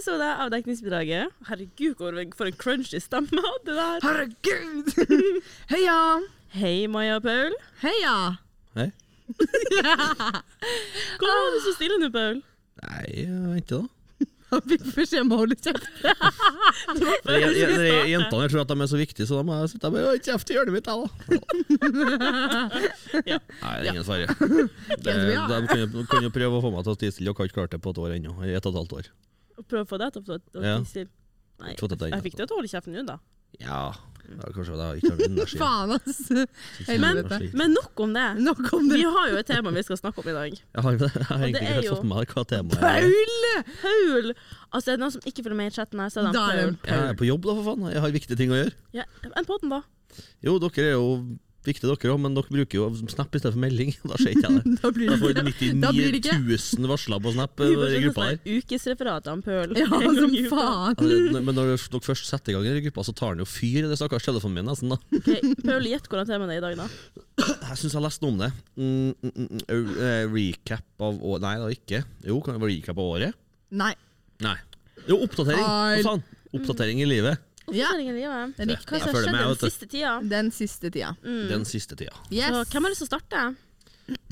[0.00, 1.28] Episode av Dekningsbidraget.
[1.44, 3.28] Herregud, hvor- for en crunchy stemme
[3.66, 4.00] det der.
[4.00, 4.88] Herregud!
[5.68, 6.20] Heia!
[6.56, 7.52] Hei, Maja og Paul.
[7.82, 8.14] Heia!
[8.78, 8.86] Hei.
[11.20, 12.40] Hvorfor var du så stille nå, Paul?
[12.80, 13.84] Nei, jeg venter da.
[14.50, 15.84] Han fikk beskjed om å holde kjeft.
[18.10, 20.48] Jentene tror at de er så viktige, så da må jeg sitte og med kjeft
[20.50, 21.06] i hjørnet mitt, jeg da.
[23.28, 23.38] Ja.
[23.60, 24.24] Nei, det er ingen we.
[25.04, 25.12] De
[26.08, 27.84] kan jo- prøve å få meg til å tie stille, og har ikke klart det
[27.84, 28.32] på et år ennå.
[28.48, 29.12] I et og et halvt år.
[29.68, 31.08] Prøv å få deg til å få det
[31.60, 33.18] Nei, det jeg fikk deg til å holde kjeften nå, da.
[33.60, 33.80] Ja,
[34.30, 35.58] ja kanskje det har ikke har energi.
[35.60, 36.20] Faen, ass.
[37.02, 37.20] Men,
[37.58, 38.26] men nok om det.
[38.40, 40.56] Nok om Vi har jo et tema vi skal snakke om i dag.
[40.56, 43.04] Jeg har, jeg har egentlig ikke helt fått med meg hva temaet er.
[43.04, 43.68] Paul!
[43.82, 44.32] Paul!
[44.70, 46.46] Altså, er det noen som ikke følger med i chatten her, så er det Da
[46.48, 46.80] det Paul.
[46.94, 47.86] Jeg er på jobb, da, for faen.
[47.92, 48.76] Jeg har viktige ting å gjøre.
[48.96, 49.84] Ja, enn på da?
[50.46, 51.12] Jo, dere er jo
[51.66, 53.90] viktige, dere òg, men dere bruker jo Snap i stedet for melding.
[54.10, 54.74] Da ser ikke jeg det.
[54.82, 55.16] Da blir det
[55.54, 56.36] ikke Da får det ikke.
[56.40, 58.38] 99 000 varsler på Snap Vi eh, får i gruppa her.
[58.46, 59.74] ukesreferat av Paul.
[59.78, 60.96] Ja, som faen.
[60.96, 63.84] Altså, Men når dere først setter i gang i gruppa, så tar den jo fyr
[63.84, 64.70] i det stakkars telefonen min.
[64.70, 64.98] nesten da.
[65.66, 66.88] Paul, gjett hvordan temaet er i dag, da.
[67.70, 68.50] Jeg syns jeg har lest noe om det.
[68.80, 69.62] Mm, mm, mm,
[70.00, 72.02] eh, recap av året Nei, da ikke.
[72.26, 73.38] Jo, kan det være recap av året?
[73.70, 73.92] Nei.
[74.44, 74.56] Nei.
[75.06, 75.62] Jo, oppdatering!
[75.64, 76.24] Hva faen?
[76.56, 77.38] Oppdatering i livet.
[77.70, 77.90] Ja.
[77.94, 78.54] I livet.
[78.56, 78.84] Det er.
[78.88, 80.12] Hva som har skjedd den siste tida?
[80.26, 81.10] Den siste tida.
[81.22, 81.42] Mm.
[81.50, 82.14] Den siste tida.
[82.32, 82.50] Yes.
[82.50, 83.42] Så hvem har lyst til å starte?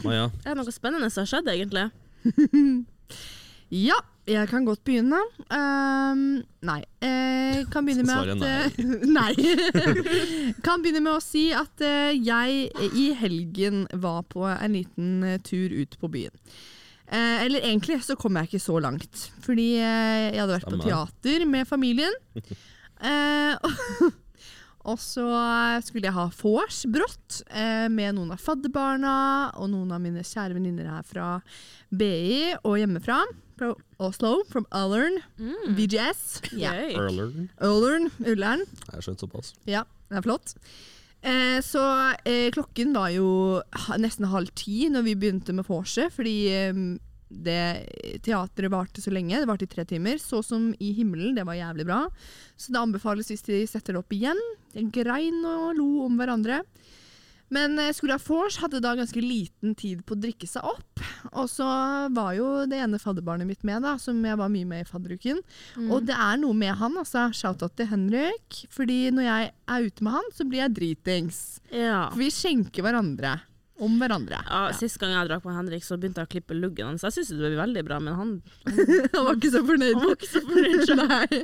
[0.02, 0.30] Maja.
[0.42, 1.88] Er det noe spennende som har skjedd, egentlig?
[3.68, 5.18] Ja, jeg kan godt begynne.
[5.52, 6.78] Um, nei.
[7.04, 9.34] Jeg kan begynne med Svaret at eh, Nei.
[10.66, 15.36] kan begynne med å si at eh, jeg i helgen var på en liten eh,
[15.44, 16.32] tur ut på byen.
[17.08, 20.82] Eh, eller egentlig så kom jeg ikke så langt, fordi eh, jeg hadde vært på
[20.84, 22.16] teater med familien.
[23.00, 24.10] Eh,
[24.90, 25.26] og så
[25.86, 29.16] skulle jeg ha vors brått eh, med noen av fadderbarna
[29.58, 31.28] og noen av mine kjære venninner her fra
[31.90, 33.22] BI og hjemmefra.
[33.58, 33.72] Fra
[34.02, 35.18] Oslo, from Ullern.
[35.38, 35.74] Mm.
[35.74, 36.44] VGS.
[36.54, 38.62] Ullern, Ullern.
[38.86, 39.52] Jeg har skjønt såpass.
[39.66, 40.54] Ja, det er flott.
[41.20, 41.82] Eh, så
[42.22, 43.58] eh, klokken var jo
[43.98, 46.84] nesten halv ti når vi begynte med vorset, fordi eh,
[47.28, 49.38] det teatret varte så lenge.
[49.38, 50.20] Det varte i tre timer.
[50.22, 52.04] Så som i himmelen, det var jævlig bra.
[52.56, 54.40] Så det anbefales hvis de setter det opp igjen.
[54.74, 56.62] De grein og lo om hverandre.
[57.48, 61.00] Men Skola Force hadde da ganske liten tid på å drikke seg opp.
[61.32, 61.64] Og så
[62.12, 65.40] var jo det ene fadderbarnet mitt med, da, som jeg var mye med i fadderuken.
[65.78, 65.88] Mm.
[65.88, 67.28] Og det er noe med han, altså.
[67.32, 68.62] Shout-out til Henrik.
[68.74, 71.40] Fordi når jeg er ute med han, så blir jeg dritings.
[71.72, 72.10] Ja.
[72.12, 73.38] For vi skjenker hverandre
[73.84, 74.38] om hverandre.
[74.48, 77.04] Ja, Sist gang jeg drakk med Henrik, så begynte jeg å klippe luggen hans.
[77.06, 78.32] Jeg syns det ble veldig bra, men han,
[79.14, 79.94] Han var ikke så fornøyd.
[79.98, 80.92] han var ikke så fornøyd.
[81.02, 81.40] Nei.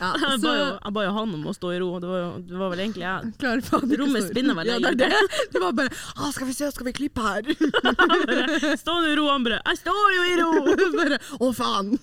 [0.00, 1.90] Ja, Jeg så ba jo, jeg ba jo han om å stå i ro.
[2.02, 3.32] Det var, jo, det var vel egentlig jeg.
[3.70, 5.40] faen Rommet spinner vel Ja, det, er det.
[5.54, 9.28] det var bare Å, 'Skal vi se, skal vi klippe her?' Stå nå i ro,
[9.30, 11.94] han bare 'Jeg står jo i ro!' bare, Å, faen!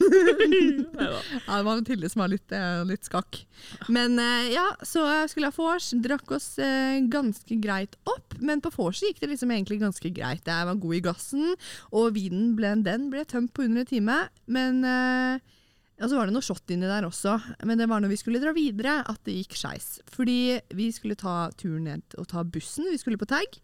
[0.94, 1.10] Ja,
[1.48, 3.42] Ja, det var Tilde som var litt, eh, litt skakk.
[3.92, 5.90] Men eh, ja, så jeg skulle ha vors.
[6.04, 8.36] Drakk oss eh, ganske greit opp.
[8.40, 10.48] Men på vorset gikk det liksom egentlig ganske greit.
[10.48, 11.58] Jeg var god i gassen,
[11.92, 14.20] og vinen ble, den ble tømt på under en time.
[14.46, 15.54] Men eh,
[16.04, 17.38] så var det noe shot inni der også.
[17.68, 19.98] Men det var når vi skulle dra videre at det gikk skeis.
[20.14, 22.90] Fordi vi skulle ta turen ned og ta bussen.
[22.92, 23.60] Vi skulle på tag.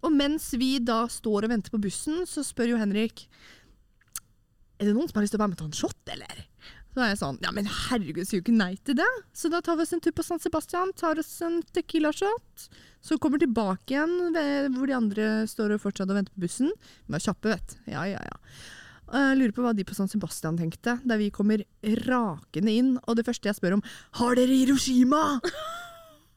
[0.00, 3.26] Og mens vi da står og venter på bussen, så spør jo Henrik
[4.80, 6.44] er det noen som har lyst til å være med og ta en shot, eller?
[6.90, 9.08] Så er jeg sånn, ja men herregud, sier jo ikke nei til det.
[9.36, 12.66] Så da tar vi oss en tur på San Sebastian, tar oss en tequila-shot.
[13.00, 14.34] Så kommer tilbake igjen
[14.74, 16.72] hvor de andre står og fortsatt og venter på bussen.
[17.06, 17.76] De er kjappe, vet.
[17.90, 18.40] Ja, ja, ja.
[19.10, 21.62] Jeg lurer på hva de på San Sebastian tenkte, der vi kommer
[22.06, 22.90] rakende inn.
[23.06, 23.86] Og det første jeg spør om,
[24.20, 25.22] har dere Hiroshima?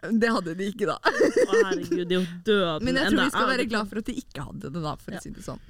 [0.03, 0.97] Det hadde de ikke, da.
[0.99, 2.83] Å, herregud, de er jo døden.
[2.89, 5.15] Men jeg tror vi skal være glad for at de ikke hadde det, da, for
[5.15, 5.61] å si det sånn.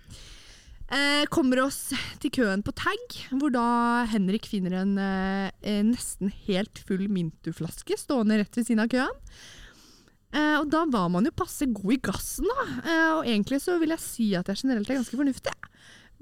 [0.94, 1.88] Eh, kommer oss
[2.22, 8.38] til køen på tag, hvor da Henrik finner en eh, nesten helt full Mintu-flaske stående
[8.38, 9.16] rett ved siden av køen.
[10.34, 12.68] Eh, og da var man jo passe god i gassen, da.
[12.84, 15.56] Eh, og egentlig så vil jeg si at jeg generelt er ganske fornuftig.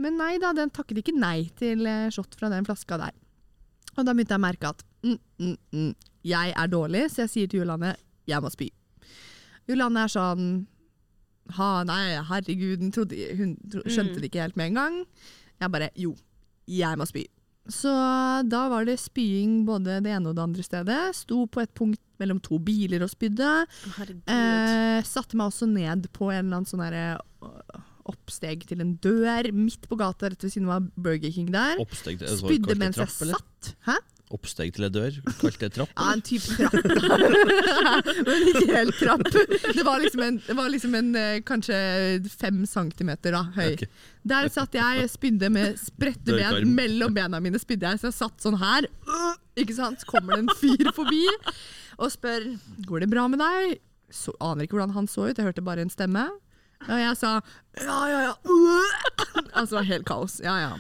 [0.02, 3.16] Men nei da, den takket ikke nei til eh, shot fra den flaska der.
[3.98, 5.94] Og da begynte jeg å merke at mm, mm, mm,
[6.32, 7.98] jeg er dårlig, så jeg sier til Juliane
[8.30, 8.70] jeg må spy.
[9.68, 10.48] Juliane er sånn
[11.58, 14.98] ha, nei, herregud, hun, trodde, hun tro, skjønte det ikke helt med en gang.
[15.62, 16.16] Jeg bare jo,
[16.70, 17.26] jeg må spy.
[17.72, 17.92] Så
[18.50, 21.02] da var det spying både det ene og det andre stedet.
[21.16, 23.52] Sto på et punkt mellom to biler og spydde.
[24.26, 27.06] Eh, satte meg også ned på en eller annen sånn derre
[27.46, 31.78] øh, oppsteg til en dør midt på gata rett ved siden av Burger King der.
[31.84, 33.44] Oppsteg til Spydde kanskje mens jeg trapp, eller?
[33.44, 33.76] satt.
[33.90, 33.98] Hæ?
[34.32, 35.90] Oppsteg til en dør, kalt det trapp.
[35.92, 36.76] Ja, en type trapp.
[38.28, 39.26] Men ikke helt trapp.
[39.76, 41.80] Det var liksom en, det var liksom en eh, kanskje
[42.32, 43.74] fem centimeter da, høy.
[43.74, 43.90] Okay.
[44.32, 47.60] Der satt jeg, spydde med spredte ben mellom bena mine.
[47.60, 48.88] spydde jeg, Så jeg satt sånn her.
[49.04, 49.34] Øh,
[49.66, 50.00] Ikke sant?
[50.00, 51.26] Så kommer det en fyr forbi
[52.02, 52.48] og spør
[52.88, 53.76] går det bra med deg.
[54.12, 56.24] Så, aner ikke hvordan han så ut, jeg hørte bare en stemme.
[56.88, 57.36] Og jeg sa
[57.82, 58.34] ja, ja, ja.
[59.58, 60.40] Altså det var helt kaos.
[60.44, 60.72] Ja, ja.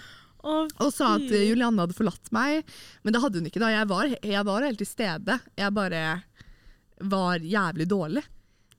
[0.42, 2.65] Og sa at Julianne hadde forlatt meg,
[3.06, 3.69] men det hadde hun ikke da.
[3.75, 5.36] Jeg var, jeg var helt til stede.
[5.59, 6.06] Jeg bare
[7.12, 8.24] var jævlig dårlig.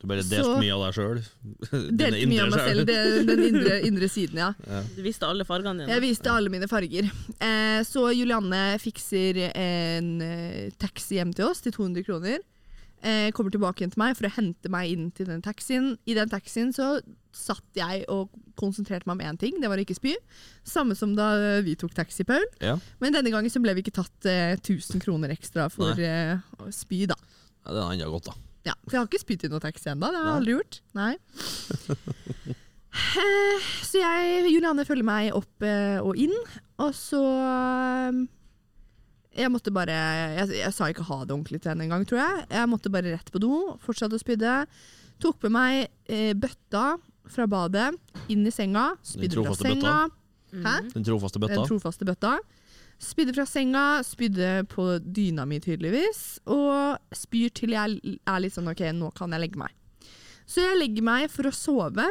[0.03, 1.21] Du bare delte Så- mye av deg sjøl.
[2.01, 2.97] Delte mye av meg selv, det,
[3.29, 4.81] den indre, indre siden, ja.
[4.97, 5.93] Du viste alle fargene dine.
[5.95, 7.07] Jeg viste alle mine farger.
[7.39, 12.43] Eh, så Julianne fikser en eh, taxi hjem til oss til 200 kroner.
[13.03, 15.97] Eh, kommer tilbake igjen til meg for å hente meg inn til den taxien.
[16.07, 16.95] I den taxien så
[17.35, 20.13] satt jeg og konsentrerte meg om én ting, det var å ikke spy.
[20.69, 21.33] Samme som da
[21.65, 22.45] vi tok taxi, Paul.
[22.63, 22.77] Ja.
[23.03, 26.71] Men denne gangen så ble vi ikke tatt eh, 1000 kroner ekstra for eh, å
[26.75, 27.19] spy, da.
[27.65, 28.39] ja, det er enda godt, da.
[28.69, 30.07] Ja, for jeg har ikke spydd i noen taxi ennå.
[30.13, 30.83] Det har jeg aldri gjort.
[30.99, 31.15] Nei.
[32.93, 36.35] Eh, så jeg, Juliane følger meg opp eh, og inn,
[36.77, 38.19] og så eh,
[39.37, 39.95] Jeg måtte bare
[40.37, 42.47] jeg, jeg sa ikke ha det ordentlig til henne engang, tror jeg.
[42.53, 44.57] Jeg måtte bare rett på do, fortsatte å spydde.
[45.23, 45.77] Tok med meg
[46.11, 46.97] eh, bøtta
[47.33, 47.93] fra badet
[48.33, 48.91] inn i senga.
[49.07, 49.95] Spydde fra senga.
[50.53, 50.67] Mhm.
[50.67, 50.75] Hæ?
[50.93, 51.69] Den trofaste Den bøtta.
[51.71, 52.33] trofaste bøtta.
[53.03, 58.69] Spydde fra senga, spydde på dyna mi tydeligvis, og spyr til jeg er litt sånn
[58.71, 59.73] OK, nå kan jeg legge meg.
[60.47, 62.05] Så jeg legger meg for å sove.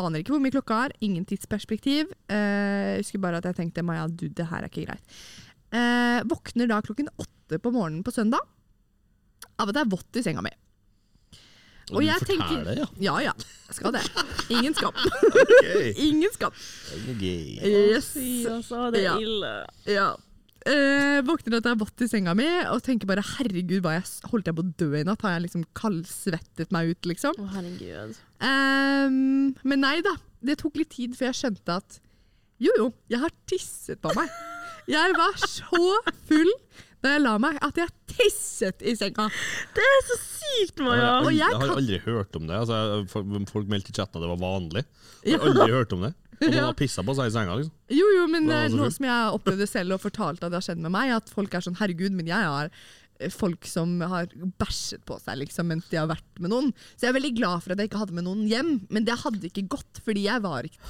[0.00, 2.10] Aner ikke hvor mye klokka er, ingen tidsperspektiv.
[2.30, 5.20] Uh, jeg husker bare at jeg tenkte Maja, du, det her er ikke greit.
[5.72, 8.42] Eh, våkner da klokken åtte på morgenen på søndag
[9.60, 10.50] av at det er vått i senga mi.
[11.90, 12.86] Og Og du jeg forteller tenker det, ja.
[13.02, 13.32] Ja ja,
[13.66, 14.02] jeg skal det.
[14.54, 14.94] Ingen skam.
[14.94, 15.92] Okay.
[16.08, 16.52] Ingen skam.
[17.20, 18.12] Yes.
[18.46, 19.14] Altså, det er Ja.
[19.18, 19.52] ille.
[19.90, 20.08] Ja.
[20.70, 24.04] Eh, våkner at det er vått i senga mi og tenker bare herregud, hva jeg
[24.30, 25.22] holdt jeg på å dø i natt?
[25.24, 27.34] Har jeg liksom kaldsvettet meg ut, liksom?
[27.40, 28.18] Å, herregud.
[28.44, 30.14] Eh, men nei da.
[30.44, 31.98] Det tok litt tid før jeg skjønte at
[32.60, 34.30] jo jo, jeg har tisset på meg.
[34.90, 35.84] Jeg var så
[36.28, 36.50] full
[37.00, 39.28] da jeg la meg at jeg tisset i senga.
[39.76, 41.06] Det er så sykt, Maja!
[41.24, 42.58] har, jeg jeg har aldri hørt om det.
[42.58, 44.84] Altså, folk, meldte i chatten at det var vanlig.
[45.24, 46.12] Jeg har aldri hørt om det.
[46.40, 47.56] Og noen har pissa på seg i senga.
[47.56, 47.72] liksom.
[47.92, 50.60] Jo, jo, men noe eh, det nå som jeg opplevde selv og fortalte at det
[50.60, 52.72] har skjedd med meg, at folk er sånn herregud, men jeg har
[53.34, 54.30] folk som har
[54.60, 56.72] bæsjet på seg liksom, mens de har vært med noen.
[56.96, 59.18] Så jeg er veldig glad for at jeg ikke hadde med noen hjem, men det
[59.20, 60.80] hadde ikke gått, fordi jeg var, ikke,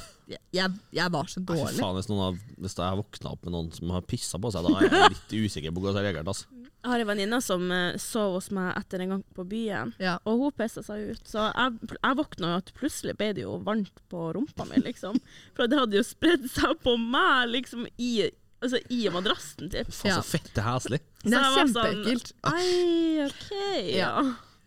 [0.55, 1.81] jeg, jeg, var så Nei, dårlig.
[1.83, 4.67] faen, hvis, noen har, hvis jeg våkna opp med noen som har pissa på seg,
[4.69, 6.31] da er jeg litt usikker på hvordan jeg har reagert.
[6.35, 6.47] Altså.
[6.81, 10.15] Jeg har en venninne som eh, sov hos meg etter en gang på byen, Ja.
[10.25, 11.25] og hun pissa seg ut.
[11.29, 15.19] Så jeg, jeg våkna jo at plutselig ble det jo varmt på rumpa mi, liksom.
[15.59, 18.31] For det hadde jo spredd seg på meg, liksom, i,
[18.63, 19.91] altså, i madrassen, typ.
[19.95, 21.01] Faen, så fette heslig.
[21.25, 22.33] Det er Asli Det er sånn, kjempeekkelt.
[22.51, 23.51] Ai, OK,
[23.97, 24.13] ja.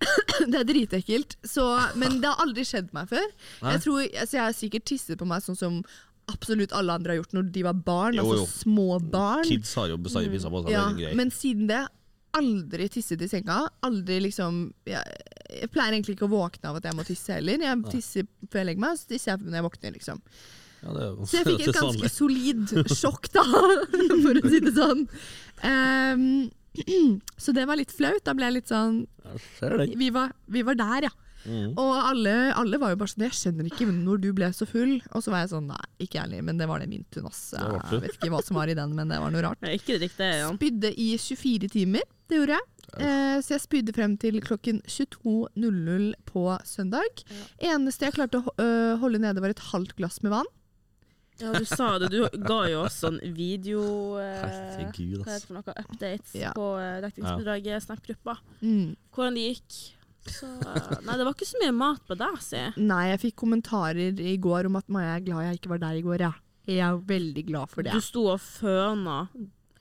[0.51, 1.63] Det er dritekkelt, så,
[1.95, 3.23] men det har aldri skjedd meg før.
[3.63, 5.77] Jeg, tror, altså, jeg har sikkert tisset på meg sånn som
[6.31, 8.35] absolutt alle andre har gjort når de var barn, Jo, jo.
[8.43, 9.43] altså små barn.
[9.47, 10.73] Kids har jo bestandig pissa på seg.
[10.75, 10.85] Ja,
[11.19, 11.81] men siden det
[12.35, 13.61] aldri tisset i senga.
[13.85, 15.17] Aldri liksom jeg,
[15.53, 17.61] jeg pleier egentlig ikke å våkne av at jeg må tisse heller.
[17.61, 19.95] Jeg tisser før jeg legger meg, og så tisser jeg når jeg våkner.
[19.99, 20.23] liksom.
[20.83, 22.11] Ja, jo Så jeg fikk et ganske vanlig.
[22.13, 23.45] solid sjokk, da,
[24.25, 25.07] for å si det sånn.
[25.63, 26.27] Um,
[27.43, 28.23] så det var litt flaut.
[28.25, 29.03] Da ble jeg litt sånn.
[29.97, 31.13] Vi var, vi var der, ja.
[31.43, 31.73] Mm.
[31.75, 34.93] Og alle, alle var jo bare sånn Jeg skjønner ikke når du ble så full.
[35.11, 37.27] Og så var jeg sånn Nei, ikke jeg heller, men det var det min tun,
[37.27, 37.41] ass.
[37.57, 39.67] Jeg vet ikke hva som var i den, men det var noe rart.
[39.73, 40.59] Ikke drikk det, Jan.
[40.59, 42.69] Spydde i 24 timer, det gjorde jeg.
[42.93, 47.23] Eh, så jeg spydde frem til klokken 22.00 på søndag.
[47.63, 50.49] Eneste jeg klarte å øh, holde nede, var et halvt glass med vann.
[51.43, 52.09] Ja, du sa det.
[52.13, 53.81] Du ga jo oss sånn video
[54.21, 55.41] eh, Herregud, Hva heter ass.
[55.43, 55.75] det for noe?
[55.83, 56.53] Updates Ja.
[56.55, 58.37] på eh, dekningsbidraget Snap-gruppa.
[58.63, 58.93] Mm.
[59.13, 59.81] Hvordan det gikk.
[60.23, 62.61] Så, eh, nei, det var ikke så mye mat på deg, si.
[62.79, 65.99] Nei, jeg fikk kommentarer i går om at Maja er glad jeg ikke var der
[65.99, 66.31] i går, ja.
[66.63, 67.91] Jeg er veldig glad for det.
[67.91, 69.17] Du sto og føna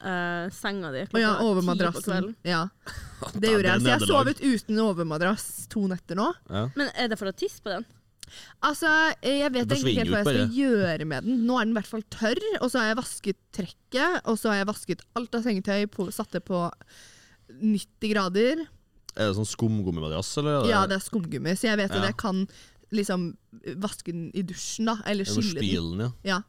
[0.02, 2.02] eh, senga di Å ja, ti på madrassen.
[2.09, 2.35] kvelden.
[2.42, 2.64] Ja,
[3.38, 3.81] Det gjorde jeg.
[3.85, 6.33] Så jeg har sovet uten overmadrass to netter nå.
[6.50, 6.64] Ja.
[6.75, 7.87] Men er det for å tisse på den?
[8.62, 8.88] Altså,
[9.20, 11.40] eh, Jeg vet ikke helt hva jeg skal gjøre med den.
[11.46, 14.52] Nå er den i hvert fall tørr, og så har jeg vasket trekket, og så
[14.52, 16.62] har jeg vasket alt av sengetøy, på, satt det på
[17.60, 18.62] 90 grader.
[19.12, 20.68] Er det sånn skumgummimadrass, eller?
[20.70, 22.46] Ja, det er skumgummi, så jeg vet at jeg kan
[22.92, 23.32] liksom
[23.80, 24.98] vaske den i dusjen, da.
[25.08, 25.68] Eller skylle den.
[25.68, 26.40] stilen, ja.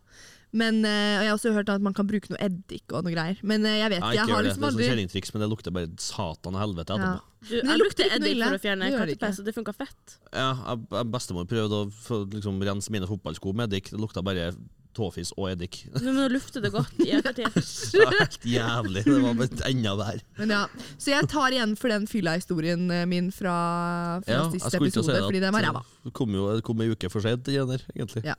[0.53, 0.59] Ja.
[0.63, 3.13] Men eh, og Jeg har også hørt at man kan bruke noe eddik og noe
[3.13, 3.39] greier.
[3.41, 5.49] Men eh, jeg vet Ja, jeg har liksom liksom Det er sånn aldri men det
[5.49, 6.99] lukter bare satan og helvete ja.
[6.99, 7.31] etterpå.
[7.43, 8.51] Du, det jeg lukter eddik ille.
[8.51, 10.15] for å fjerne Det kattepels, og det funka fett.
[10.29, 13.91] Ja, jeg, jeg bestemor prøvde å få, liksom, rense mine fotballsko med eddik.
[13.91, 14.53] Det lukta bare
[14.93, 15.79] tåfis og eddik.
[15.95, 17.49] Men Nå lukter det godt i ettertid.
[17.55, 19.03] Det var helt jævlig.
[19.07, 20.23] Det var bare enda verre.
[20.37, 20.63] Men ja,
[21.01, 23.57] Så jeg tar igjen for den fylla-historien eh, min fra,
[24.23, 25.83] fra Ja, jeg siste episode, si fordi den var ræva.
[26.05, 28.25] Det kom jo det kom en uke for sent, egentlig.
[28.27, 28.37] Ja.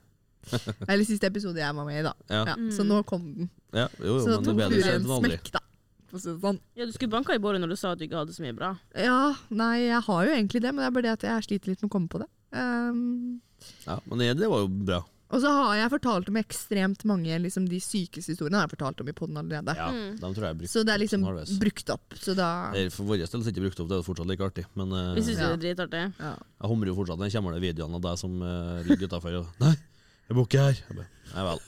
[0.87, 2.13] Eller siste episode jeg var med i, da.
[2.29, 2.43] Ja.
[2.51, 3.49] Ja, så nå kom den.
[3.73, 5.31] Ja, jo, jo, Så men det tok er bedre sent en enn aldri.
[5.37, 5.63] smekk, da.
[6.11, 6.59] For å si det sånn.
[6.77, 8.55] Ja, du skulle banka i bordet når du sa at du ikke hadde så mye
[8.55, 8.73] bra.
[8.95, 9.17] Ja,
[9.49, 11.81] nei, jeg har jo egentlig det, men det er bare det at jeg sliter litt
[11.81, 12.29] med å komme på det.
[12.55, 13.41] Um,
[13.87, 15.01] Ja, men det, det var jo bra.
[15.33, 18.59] og så har jeg fortalt om ekstremt mange liksom, de sykeste historiene.
[18.61, 19.73] har jeg fortalt om i podden allerede.
[19.75, 20.19] Ja, Mm.
[20.21, 20.71] dem tror jeg er brukt.
[20.71, 21.57] Så det er liksom halvveis.
[21.59, 22.13] brukt opp.
[22.21, 24.07] Så da Eller For vår del så er det ikke brukt opp, det er jo
[24.13, 24.65] fortsatt like artig.
[24.75, 25.49] Men eh, Vi syns Ja.
[25.55, 26.13] det er dritartig.
[26.19, 26.35] ja.
[26.61, 29.45] jeg humrer jo fortsatt når jeg kommer det videoene av deg som eh, ligger utafor
[29.59, 29.73] Nei,
[30.27, 30.79] jeg bor ikke her.
[30.89, 31.63] Jeg bare, Nei vel.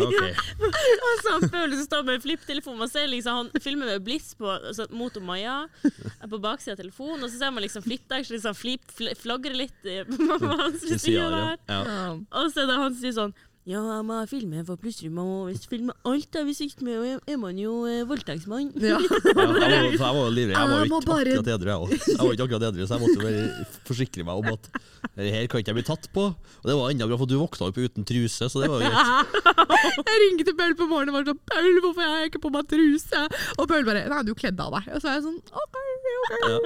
[0.00, 0.14] Ok.
[1.06, 2.78] Og så han føler som står med en flipptelefon.
[2.80, 6.80] Man ser liksom Han filmer med Blitz på altså, Moto Maja er på baksida av
[6.80, 10.80] telefonen, og så ser man liksom flippdeksel liksom flip, fl flagre litt i- på hans
[10.80, 11.36] Til side sida der.
[11.36, 11.58] der.
[11.68, 11.80] Ja.
[11.84, 12.10] Ja.
[12.42, 15.22] Og så er det han som sier sånn ja, jeg må filme, for plutselig må
[15.22, 16.34] man visst filme alt.
[16.48, 18.72] Hvis ikke er er man jo eh, voldtektsmann.
[18.74, 18.96] Ja.
[19.02, 20.56] Ja, jeg var, jo- jeg var livredd.
[20.56, 21.92] Jeg var jo ikke bare- akkurat edru, jeg òg.
[21.92, 24.68] Jeg var ikke akkurat edru, så jeg måtte bare forsikre meg om at
[25.16, 26.24] det her kan ikke jeg bli tatt på.
[26.34, 28.90] Og det var enda bra, for du våkna opp uten truse, så det var jo
[28.90, 29.38] greit.
[30.12, 32.50] Jeg ringte til Paul på morgenen og var sånn 'Paul, hvorfor har jeg ikke på
[32.54, 33.22] meg truse?'
[33.58, 34.90] Og Paul bare 'Nei, du kledde av deg'.
[34.94, 36.32] Og så er jeg sånn OK, OK.
[36.52, 36.58] Ja.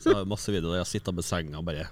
[0.00, 1.84] Så jeg har masse videoer der jeg sitter med senga og bare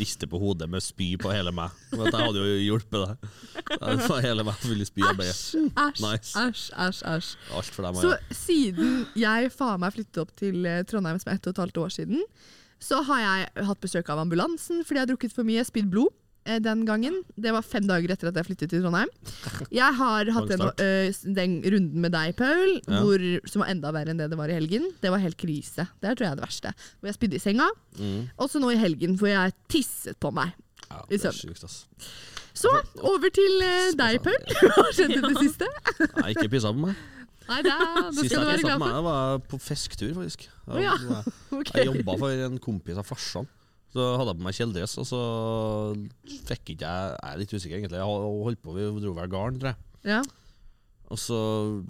[0.00, 1.74] rister på hodet med spy på hele meg.
[1.92, 3.32] Jeg hadde jo hjulpet deg.
[3.78, 5.02] Det var hele meg i spy.
[5.08, 6.04] Æsj,
[6.44, 7.32] æsj, æsj, æsj,
[8.02, 11.82] Så siden jeg faen meg flyttet opp til eh, Trondheim som ett og et halvt
[11.84, 12.24] år siden,
[12.78, 16.14] så har jeg hatt besøk av ambulansen fordi jeg har drukket for mye spydd blod.
[16.48, 17.20] Eh, Den gangen.
[17.36, 19.10] Det var fem dager etter at jeg flyttet til Trondheim.
[19.74, 20.80] Jeg har hatt den, start.
[20.82, 23.02] eh, den runden med deg, Paul, Ja.
[23.04, 24.88] hvor, som var enda verre enn det det var i helgen.
[25.04, 25.86] Det var helt krise.
[26.00, 26.72] Det tror jeg er det verste.
[26.98, 27.68] Hvor jeg spydde i senga.
[28.00, 28.22] Mm.
[28.38, 30.56] Og så nå i helgen hvor jeg tisset på meg.
[30.88, 31.52] Ja, i søvn.
[32.58, 32.70] Så
[33.06, 34.40] over til eh, deg, Paul.
[34.74, 35.68] Hva skjedde i det siste?
[36.16, 36.96] Nei, ikke pissa på meg.
[37.48, 40.48] Nei, det, det Sist skal du jeg pissa på meg, var på fisketur, faktisk.
[40.68, 40.96] Å ja.
[41.00, 41.70] Jeg, Ok.
[41.78, 43.46] jeg jobba for en kompis av farsan.
[43.94, 45.20] Så hadde jeg på meg kjeledress, og så
[46.48, 48.00] fikk ikke jeg Jeg er litt usikker, egentlig.
[48.00, 48.18] Jeg
[48.48, 49.78] holdt på, Vi dro vel garn, tror jeg.
[50.12, 50.20] Ja.
[51.08, 51.38] Og så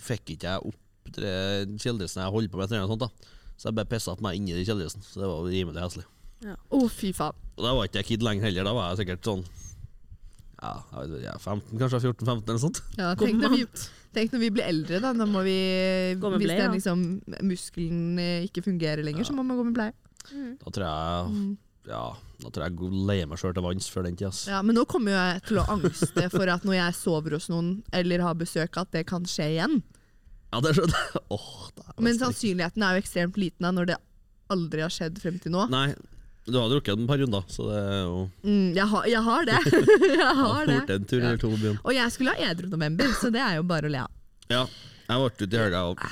[0.03, 2.71] fikk ikke jeg opp kjeledressen jeg holdt på med.
[2.71, 3.09] sånt da
[3.57, 5.03] Så jeg bare pissa på meg inni kjeledressen.
[5.03, 6.07] Så det var rimelig heslig.
[6.47, 7.35] Å, fy faen.
[7.59, 8.69] Og da var ikke jeg kid lenger heller.
[8.69, 9.47] Da var jeg sikkert sånn
[10.59, 12.83] Ja, jeg vet ikke, jeg er 15, kanskje 14-15 eller sånt.
[12.99, 13.65] Ja, tenk, når vi,
[14.15, 15.15] tenk når vi blir eldre, da.
[15.19, 15.59] da må vi,
[16.19, 17.07] Gå med hvis bleie, den liksom,
[17.47, 19.97] muskelen ikke fungerer lenger, så må man gå med bleie.
[20.63, 21.57] Da tror jeg
[21.89, 22.03] Ja,
[22.43, 24.29] da tror jeg jeg leier meg sjøl til vanns før den tid.
[24.29, 24.43] ass.
[24.51, 27.49] Ja, men nå kommer jo jeg til å angste for at når jeg sover hos
[27.49, 29.81] noen eller har besøk, at det kan skje igjen.
[30.53, 31.25] Ja, det skjønner jeg.
[31.39, 33.99] Er Men sannsynligheten er jo ekstremt liten da, når det
[34.53, 35.67] aldri har skjedd frem til nå.
[35.73, 35.91] Nei,
[36.49, 39.45] du har drukket et par runder, så det er jo Mm, jeg, har, jeg har
[39.49, 39.59] det.
[40.23, 40.79] jeg har det.
[40.95, 41.51] en tur eller to.
[41.83, 44.13] Og jeg skulle ha edru november, så det er jo bare å le av.
[44.49, 44.63] Ja,
[45.09, 46.05] jeg ble ute i helga og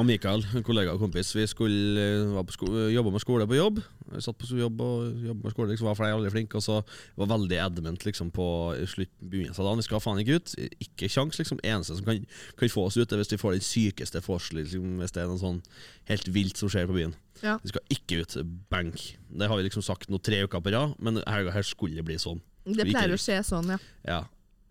[0.00, 3.80] og Mikael, en kollega og kompis, vi skulle eh, sko jobbe med skole på jobb.
[4.12, 6.80] Vi satt på jobb og jobbet med skole, liksom, var flere veldig flinke, og så
[7.18, 8.46] var veldig adamant liksom, på
[8.90, 9.82] slutt begynnelsen av dagen.
[9.82, 10.54] Vi skal faen ikke ut.
[10.82, 11.62] Ikke kjangs, liksom.
[11.66, 12.22] Eneste som kan,
[12.58, 15.30] kan få oss ut, er hvis vi får den sykeste forskjellen, liksom, hvis det er
[15.30, 15.62] noe sånn
[16.10, 17.16] helt vilt som skjer på byen.
[17.42, 17.58] Ja.
[17.62, 18.38] Vi skal ikke ut.
[18.72, 19.02] Bank.
[19.28, 22.06] Det har vi liksom sagt nå tre uker på rad, men her, her skulle det
[22.08, 22.40] bli sånn.
[22.66, 23.82] Det pleier å skje sånn, ja.
[24.06, 24.22] Ja,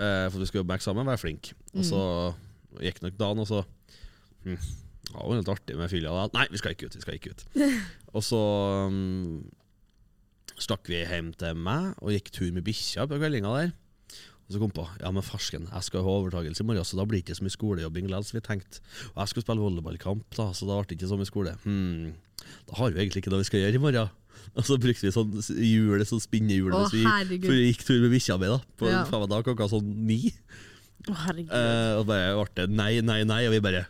[0.02, 1.54] eh, for vi skal jobbe med eksamen, være flink.
[1.76, 2.02] Og så
[2.84, 3.62] gikk nok dagen, og så
[4.44, 4.58] hm,
[5.06, 6.28] Det var litt artig med fylla.
[6.34, 6.96] Nei, vi skal ikke ut.
[6.98, 7.44] vi skal ikke ut
[8.16, 8.40] Og så
[8.90, 9.46] um,
[10.60, 13.74] stakk vi hjem til meg og gikk tur med bikkja på kveldinga der.
[14.46, 17.06] Og så kom på ja, men farsken, jeg skal ha overtakelse i morgen, så da
[17.10, 18.84] blir det ikke så mye skolejobbing likevel, vi tenkte.
[19.16, 21.56] Og jeg skulle spille volleyballkamp, da, så da ble det ikke så mye skole.
[21.64, 22.14] Hmm,
[22.70, 24.14] da har vi egentlig ikke det vi skal gjøre i morgen.
[24.60, 25.34] Og så brukte vi sånn
[25.66, 29.02] hjul, sånn spinnehjul Å, vi for vi gikk tur med bikkja mi da, på Ja.
[29.10, 30.20] faen meg da klokka sånn ni.
[31.10, 31.50] Å, herregud.
[31.56, 33.86] Eh, og bare ble det nei, nei, nei, og vi bare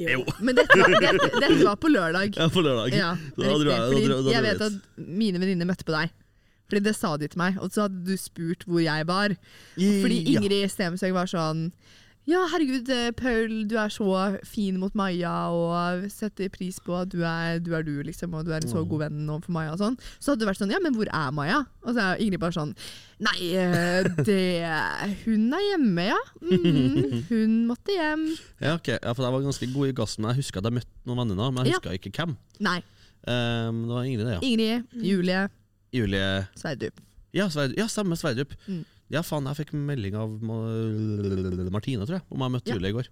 [0.00, 0.24] Jo!
[0.40, 2.36] Men dette var, dette, dette var på lørdag.
[2.40, 2.94] Ja, på lørdag.
[2.96, 3.68] Ja, riktig.
[3.68, 4.72] jeg- Fordi jeg vet at
[5.20, 6.10] mine venninner møtte på deg.
[6.70, 9.32] Fordi det sa de til meg, og så hadde du spurt hvor jeg var.
[9.74, 10.20] Fordi.
[10.36, 11.72] Ingrid Stensøy var sånn
[12.30, 14.06] Ja, herregud, eh, Paul, du er så
[14.46, 18.44] fin mot Maja, og setter pris på at du er du, er du liksom, og
[18.46, 19.96] du er en så god venn overfor Maja og sånn.
[20.22, 21.62] Så hadde du vært sånn Ja, men hvor er Maja?
[21.82, 22.74] Og så er Ingrid bare sånn
[23.24, 24.38] Nei, eh, det
[25.24, 26.20] Hun er hjemme, ja.
[26.44, 28.22] Mm, hun måtte hjem.
[28.62, 28.92] Ja, ok.
[28.94, 30.22] ja, for jeg var ganske god i gassen.
[30.24, 31.80] Men jeg husker at jeg møtte noen venninner, men jeg Ja.
[31.82, 32.36] husker ikke hvem.
[32.64, 32.78] Nei.
[33.26, 34.40] Um, det var Ingrid, det, ja.
[34.46, 35.42] Ingrid, Julie,
[35.92, 37.02] Julie Sverdrup.
[37.36, 37.76] Ja, Sverdrup.
[37.82, 38.54] ja samme Sverdrup.
[38.66, 38.84] Mm.
[39.10, 40.36] Ja, faen, jeg fikk melding av
[41.74, 42.76] Martine, tror jeg, om jeg møtte Ja.
[42.78, 43.08] Julie i går.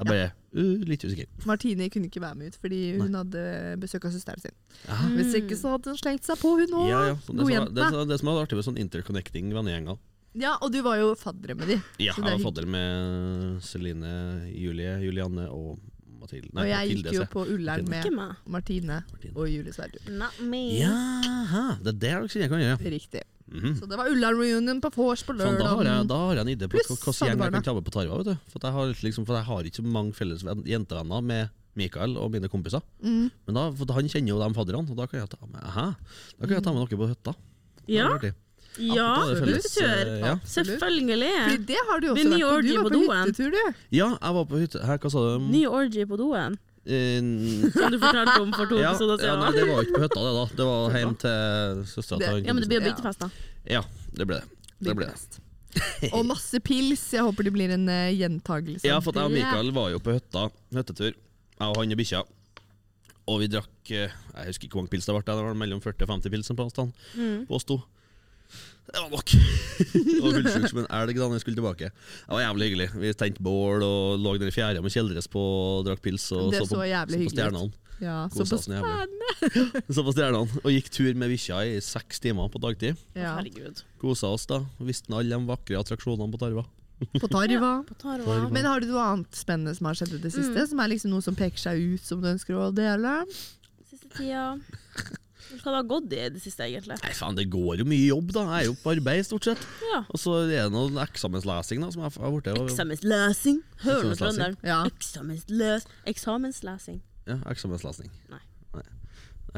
[0.00, 1.28] Jeg bare uh, Litt usikker.
[1.48, 3.42] Martine kunne ikke være med ut fordi hun hadde
[3.80, 4.56] besøk av søsteren sin.
[4.86, 6.88] Ja, Hvis ikke så hadde hun slengt seg på, hun òg.
[6.88, 7.18] ja, ja.
[7.24, 7.74] Så det, jente.
[7.76, 10.00] det, det som er artig med sånn interconnecting vennegjenger,
[10.38, 11.80] Ja, og du var jo fadder med de.
[11.98, 14.12] Ja, jeg var fadder med Celine,
[14.54, 15.80] Julie, Julianne og
[16.20, 16.52] Mathilde.
[16.54, 18.06] Og jeg Mathilde, gikk jo på Ullern med.
[18.46, 19.34] Martine Martine.
[19.34, 20.06] og Julie Sverdrup.
[20.06, 22.94] Ja, det er det dere kan gjøre.
[22.94, 23.24] Riktig.
[23.50, 23.78] Mhm.
[23.80, 25.58] Så det var Ulla-reunion på vors på lørdag.
[25.58, 27.86] da, har jeg, da har jeg en idé på hvilken gjeng jeg kan ta med
[27.86, 28.18] på Tarva.
[28.20, 28.36] Vet du.
[28.52, 32.16] For, at jeg har, liksom, for jeg har ikke så mange felles jentevenner med Mikael
[32.18, 32.82] og mine kompiser.
[33.02, 33.30] Mm.
[33.46, 35.88] Men da, for han kjenner jo de fadderne, og da kan jeg ta med Aha,
[36.38, 37.34] da kan jeg ta med dere på hytta.
[37.90, 38.06] Ja,
[38.78, 40.34] ja felles, eh, ja.
[40.38, 41.66] Fordi Selvfølgelig.
[41.66, 42.60] det har du også vært på.
[42.62, 43.78] Du var på hyttetur, du.
[43.90, 45.48] ja, jeg var på hytte Her, hva sa du?
[45.50, 49.66] Ny orgy på doen, som du fortalte om for to ja, episoder ja, nei, det
[49.68, 50.44] var ikke på hytta, det da.
[50.56, 52.88] Det var hjem til søstera til han Ja, men det blir jo Ja.
[52.88, 53.30] byttefest, da.
[53.68, 53.82] Ja,
[54.16, 54.66] det ble det.
[54.80, 55.40] det, ble det.
[56.16, 57.04] Og masse pils.
[57.14, 58.86] Jeg håper det blir en uh, gjentagelse.
[58.88, 61.12] Ja, for jeg og Mikael var jo på hytta, hyttetur.
[61.12, 62.24] Jeg og han og bikkja.
[63.30, 65.22] Og vi drakk eh, Jeg husker ikke hvor mange pils det ble.
[65.28, 66.96] Det var mellom 40 og 50 pils på avstand.
[67.14, 67.44] Mm.
[67.46, 67.76] På oss to.
[68.90, 69.30] Det var nok.
[69.30, 71.90] Jeg var fullsjuk som en elg da når vi skulle tilbake.
[71.92, 72.88] Det var jævlig hyggelig.
[73.04, 76.24] Vi tente bål og lå nede i fjæra med kjeldress på og drakk pils.
[76.34, 77.36] Og Det så på, så jævlig så på hyggelig ut.
[77.38, 77.86] stjernene.
[78.00, 79.06] Ja, så på stjernene.
[79.94, 80.60] Så på stjernene.
[80.64, 82.96] Og gikk tur med bikkja i seks timer på dagtid.
[83.14, 83.34] ja.
[83.38, 83.82] Herregud.
[84.00, 84.58] Kosa oss da.
[84.80, 86.64] Visste alle de vakre attraksjonene på Tarva.
[87.20, 87.70] På Tarva.
[87.86, 88.24] På Tarva.
[88.26, 88.50] Tarva.
[88.52, 90.56] Men har du noe annet spennende som har skjedd i det siste?
[90.64, 90.68] Mm.
[90.72, 93.14] Som er liksom noe som peker seg ut, som du ønsker å dele?
[93.92, 94.56] Siste tida
[95.60, 96.96] Hva har gått i det siste, egentlig?
[97.02, 98.44] Nei, faen, det går jo mye jobb, da.
[98.54, 99.66] Jeg er jo på arbeid, stort sett.
[99.90, 100.02] Ja.
[100.08, 103.62] Og så er det noe eksamenslesing da, som jeg har blitt Eksamenslesing.
[103.84, 104.56] Hører du trønderen?
[104.66, 104.82] Ja.
[104.90, 107.00] Eksamensløs Eksamenslesing.
[107.28, 108.10] Ja, eksamenslesing.
[108.32, 108.40] Nei.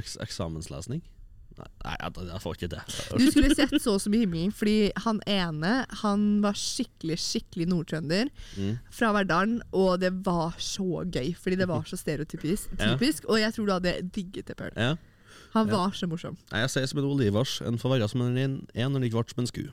[0.01, 1.03] Eks eksamenslesning?
[1.59, 2.83] Nei, nei jeg, jeg får ikke det.
[3.21, 8.31] Du skulle sett så som i himmelen, fordi han ene han var skikkelig skikkelig nordtrønder
[8.57, 8.79] Mm.
[8.93, 12.73] fra Verdalen, og det var så gøy, fordi det var så stereotypisk.
[12.79, 12.95] Ja.
[12.95, 14.73] Typisk, og jeg tror du hadde digget det, Paul.
[14.77, 14.95] Ja.
[15.55, 15.77] Han Ja.
[15.77, 16.37] var så morsom.
[16.51, 17.61] Nei, Jeg sier som en olivars.
[17.67, 19.65] En får være som en en, en og ikke ble som en sku.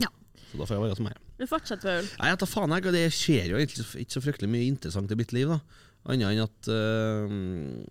[0.00, 0.08] Ja.
[0.50, 1.20] Så da får jeg være som jeg er.
[1.38, 2.08] Men fortsett, Paul.
[2.18, 5.10] Nei, jeg tar faen jeg, og Det skjer jo egentlig ikke så fryktelig mye interessant
[5.12, 5.48] i mitt liv.
[5.48, 5.60] da
[6.06, 7.84] Annet enn at uh,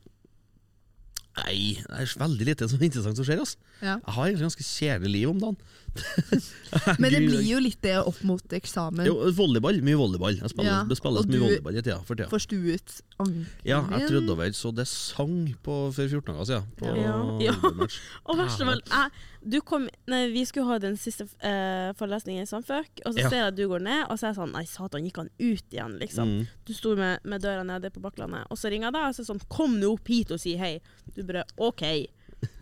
[1.36, 3.42] Nei, det er veldig lite som er interessant som skjer.
[3.44, 3.98] ass Ja.
[4.00, 5.58] Jeg har egentlig ganske kjedelig liv om dagen.
[7.00, 9.06] Men det blir jo litt det opp mot eksamen.
[9.08, 9.78] Jo, volleyball.
[9.86, 10.38] Mye volleyball.
[10.42, 12.28] Jeg spiller, Ja, det spilles mye volleyball i tida, for tida.
[12.32, 16.68] Forstuet ankelen Ja, jeg trodde over så det sang på for 14 dager siden.
[16.82, 17.16] På Ja.
[17.48, 17.56] Ja.
[18.28, 22.48] Og verst av alt, jeg- du kom, nei, vi skulle ha den siste uh, forelesningen
[22.48, 23.30] i Samføk, og så Ja.
[23.30, 25.30] ser jeg at du går ned, og så er jeg sånn Nei, satan, gikk han
[25.38, 26.32] ut igjen, liksom?
[26.32, 26.48] Mm.
[26.66, 29.22] Du sto med, med døra nede på Bakklandet, og så ringer jeg deg, og så
[29.22, 30.80] er sånn Kom nå opp hit og si hei.
[31.14, 31.84] Du bare OK.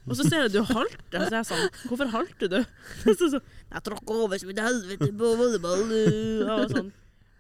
[0.07, 2.59] Og så ser jeg at du halter, og så er jeg sånn Hvorfor halter du?
[3.05, 5.85] Så sånn Jeg tråkka over som et helvete på volleyball.
[5.93, 6.91] Og sånn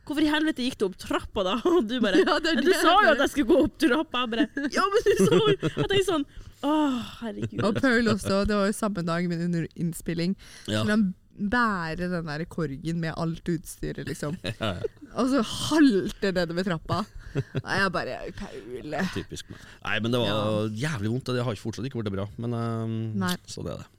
[0.03, 1.55] Hvorfor i helvete gikk du opp trappa da?
[1.69, 3.77] Og du bare Ja, det er det Du sa jo at jeg skulle gå opp
[3.79, 4.23] trappa.
[4.25, 6.25] Jeg bare Ja, men du sa jo Jeg tenkte sånn
[6.63, 6.73] Å,
[7.21, 7.59] herregud.
[7.67, 10.31] Og Paul også, det var jo samme dag, men under innspilling.
[10.63, 10.79] Ja.
[10.79, 11.01] Skulle han
[11.33, 14.37] bære den der korgen med alt utstyret, liksom.
[14.43, 14.91] Ja, ja.
[15.13, 17.03] Og så halte nedover trappa.
[17.35, 18.95] Nei, jeg bare Paul.
[19.13, 19.65] Typisk meg.
[19.83, 21.33] Nei, men det var jævlig vondt.
[21.37, 22.25] Det har fortsatt ikke blitt bra.
[22.41, 23.89] Men um, så det er det.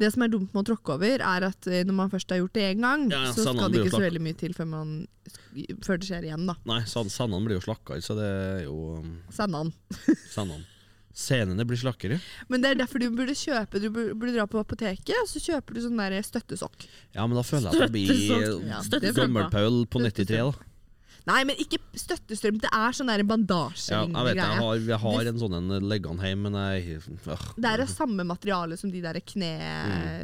[0.00, 2.40] Det som er dumt med å tråkke over, er at eh, når man først har
[2.40, 4.94] gjort det én gang, Ja, så skal det ikke så veldig mye til før, man,
[5.86, 6.56] før det skjer igjen, da.
[6.66, 9.70] Nei, sandene blir jo slakkere, så det er jo um, Sandan.
[10.32, 10.66] Sandene.
[11.10, 12.20] Scenene blir slakkere.
[12.48, 15.42] Men det er derfor du burde kjøpe Du burde, burde dra på apoteket, og så
[15.42, 16.86] kjøper du sånn der støttesokk.
[17.16, 18.82] Ja, men da føler jeg at det blir Ja,
[19.18, 20.66] Gammel-Paul på 93, da.
[21.28, 22.58] Nei, men ikke støttestrøm.
[22.62, 26.26] Det er sånn der Ja, jeg vet jeg har, jeg har en sånn en liggende
[26.26, 27.44] hjemme, men jeg øh.
[27.56, 29.50] Det er av samme materiale som de der kne...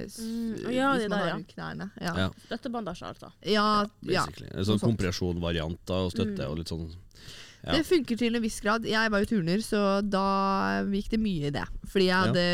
[0.06, 1.38] Mm, ja, de der, ja.
[1.52, 1.90] knærne.
[2.00, 2.14] Ja.
[2.24, 2.28] Ja.
[2.46, 3.32] Støttebandasje, altså.
[3.44, 4.24] Ja, ja.
[4.24, 4.48] Basically.
[4.54, 6.88] En sånn noe av kompresjonvarianter og støtte og litt sånn
[7.66, 7.72] Ja.
[7.74, 8.84] Det funker til en viss grad.
[8.86, 11.64] Jeg var jo turner, så da gikk det mye i det.
[11.90, 12.44] Fordi jeg hadde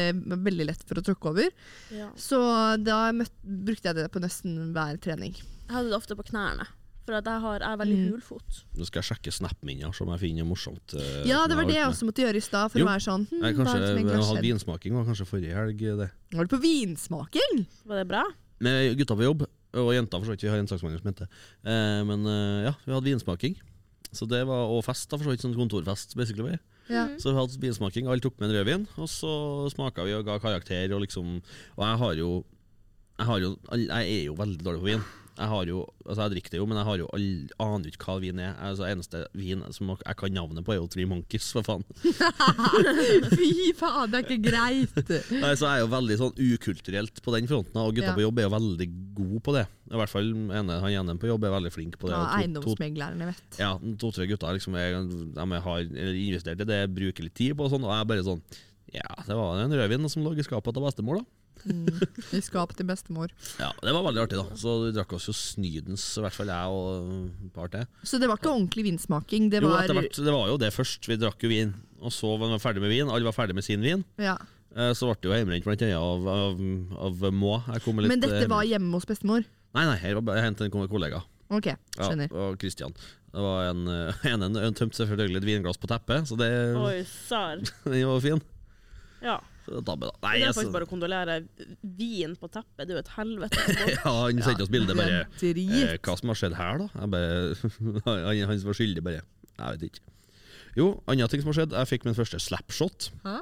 [0.48, 1.50] veldig lett for å tråkke over.
[1.92, 2.08] Ja.
[2.16, 2.38] Så
[2.82, 5.34] da møtt, brukte jeg det på nesten hver trening.
[5.36, 6.64] Jeg hadde det ofte på knærne,
[7.04, 8.10] for at jeg har jeg er veldig Mm.
[8.12, 8.62] hul fot.
[8.78, 10.94] Nå skal jeg sjekke snappen min, ja, så om jeg finner morsomt.
[10.96, 11.92] øh, Ja, det var det jeg med.
[11.92, 12.70] også måtte gjøre i stad.
[12.72, 12.86] For Jo.
[12.86, 15.78] å være sånn hm, kanskje jeg hadde vinsmaking var kanskje forrige helg.
[15.78, 17.66] det Var du på vinsmaking?
[17.84, 18.24] Var det bra?
[18.60, 19.42] Med gutta på jobb,
[19.74, 20.40] og jenta for så vidt.
[20.42, 21.28] Vi har en saksbehandler som heter
[21.64, 23.56] eh, Men eh, ja, vi hadde vinsmaking.
[24.12, 25.44] Så det var, Og fest, da, for så vidt.
[25.44, 26.58] Sånn kontorfest, basically.
[26.92, 27.06] Ja.
[27.18, 28.08] Så vi hadde vinsmaking.
[28.10, 29.32] Alle tok med en rødvin, og så
[29.72, 30.92] smaka vi og ga karakter.
[30.92, 31.38] Og liksom
[31.76, 32.30] Og jeg har jo
[33.18, 35.02] Jeg, har jo, jeg er jo veldig dårlig på vin.
[35.42, 37.24] Jeg har jo, altså jeg drikker det jo, men jeg har jo all,
[37.64, 38.52] aner ikke hva vin er.
[38.62, 41.82] Altså Eneste vin som jeg kan navnet på, er jo Three Monkeys, for faen.
[43.34, 45.12] Fy faen, det er ikke greit!
[45.42, 48.16] Nei, så jeg er jo veldig sånn ukulturelt på den fronten, og gutta Ja.
[48.16, 49.66] på jobb er jo veldig gode på det.
[49.92, 52.16] I hvert fall ene, han ene på jobb er veldig flink på det.
[52.16, 55.04] Ja, Eiendomsmegleren, to- vet Ja, to-tre gutter liksom, jeg,
[55.36, 55.82] de har
[56.14, 58.42] investert i det, bruker litt tid på og sånn, og jeg er bare sånn
[58.92, 61.24] Ja, det var en rødvin som lå i skapet til bestemor, da.
[61.66, 63.30] I skap til bestemor.
[63.60, 64.56] Ja, Det var veldig artig, da.
[64.58, 67.12] Så vi drakk oss jo snydens, i hvert fall jeg og
[67.46, 67.86] et par til.
[68.06, 69.50] Så det var ikke ordentlig vinsmaking?
[69.52, 71.08] Det Jo, etter hvert, det var jo det først.
[71.10, 71.74] Vi drakk jo vin.
[72.02, 73.08] Og så var vi ferdig med vin.
[73.12, 74.04] Alle var ferdig med sin vin.
[74.18, 74.36] ja.
[74.72, 76.60] Eh, Så ble det jo hjemmebrent blant annet av, av,
[77.04, 77.26] av.
[77.76, 79.44] Jeg litt, Men dette eh, var hjemme hos bestemor?
[79.76, 81.22] Nei, nei, her var jeg hentet en kollega.
[81.52, 81.76] Ok, Ja,
[82.08, 82.32] skjønner.
[82.32, 82.94] og Christian.
[83.32, 86.48] Det var en, eh, en, en, en tømte selvfølgelig et vinglass på teppet, så det,
[86.80, 87.60] Oi, sær.
[87.84, 88.40] den var fin.
[89.22, 89.38] Ja.
[89.62, 89.94] Så da.
[89.94, 91.36] Nei, Det er altså, faktisk bare å kondolere.
[91.98, 93.66] Vin på teppet, det er jo et helvete.
[93.94, 95.94] ja, han sendte oss bilde bare er eh.
[96.02, 96.88] Hva som har skjedd her, da?
[96.98, 97.36] Jeg bare,
[98.08, 100.06] han, han som var skyldig, bare Jeg vet ikke.
[100.78, 101.76] Jo, andre ting som har skjedd.
[101.78, 103.10] Jeg fikk min første slapshot.
[103.26, 103.40] Hæ?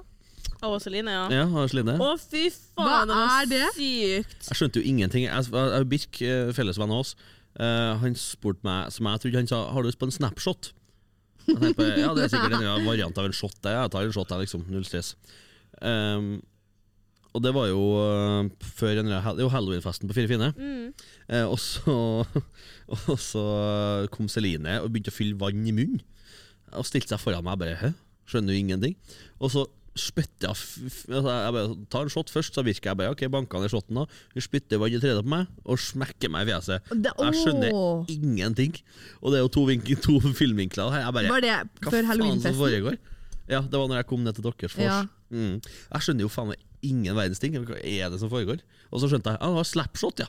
[0.60, 1.22] Av Celine, ja.
[1.32, 1.94] Ja, av Celine.
[1.96, 4.50] Å, fy Hva faen, det var er sykt.
[4.50, 5.24] Jeg skjønte jo ingenting.
[5.24, 7.14] Jeg, jeg, jeg Birk, eh, fellesvenn av oss,
[7.56, 10.72] uh, han spurte meg, som jeg trodde han sa, har du lyst på en snapshot?
[11.46, 13.56] Jeg tenkte på, ja, det er sikkert en variant av en shot.
[13.64, 14.66] Jeg tar en shot, jeg, liksom.
[14.70, 15.14] Null stress.
[15.80, 16.30] Ehm,
[17.30, 20.48] og det var jo uh, før en, det jo halloweenfesten på Fire fine.
[20.58, 20.86] Mm.
[21.30, 21.94] Uh, og, så,
[23.12, 23.44] og så
[24.10, 26.00] kom Celine og begynte å fylle vann i munnen.
[26.74, 27.58] Og stilte seg foran meg.
[27.60, 27.92] Bare Hæ?
[28.30, 28.96] Skjønner jo ingenting.
[29.38, 29.62] Og så
[29.98, 33.58] spytter jeg altså, Jeg bare tar en shot først, så virker jeg bare OK, banka
[33.62, 33.98] ned shoten.
[33.98, 36.90] da Hun spytter vann i tredje på meg og smekker meg i fjeset.
[36.94, 38.74] Det- Jeg skjønner ingenting.
[39.20, 41.06] Og det er jo to, vink to filmvinkler her.
[41.06, 42.98] Jeg bare Var det før halloweenfesten?
[43.50, 44.86] Ja, det var når jeg kom ned til deres vors.
[44.86, 45.00] Ja.
[45.30, 45.60] Mm.
[45.62, 47.56] Jeg skjønner jo faen meg ingen verdens ting.
[47.58, 48.62] Hva er det som foregår?
[48.90, 50.28] Og så skjønte jeg at det var slapshot, ja.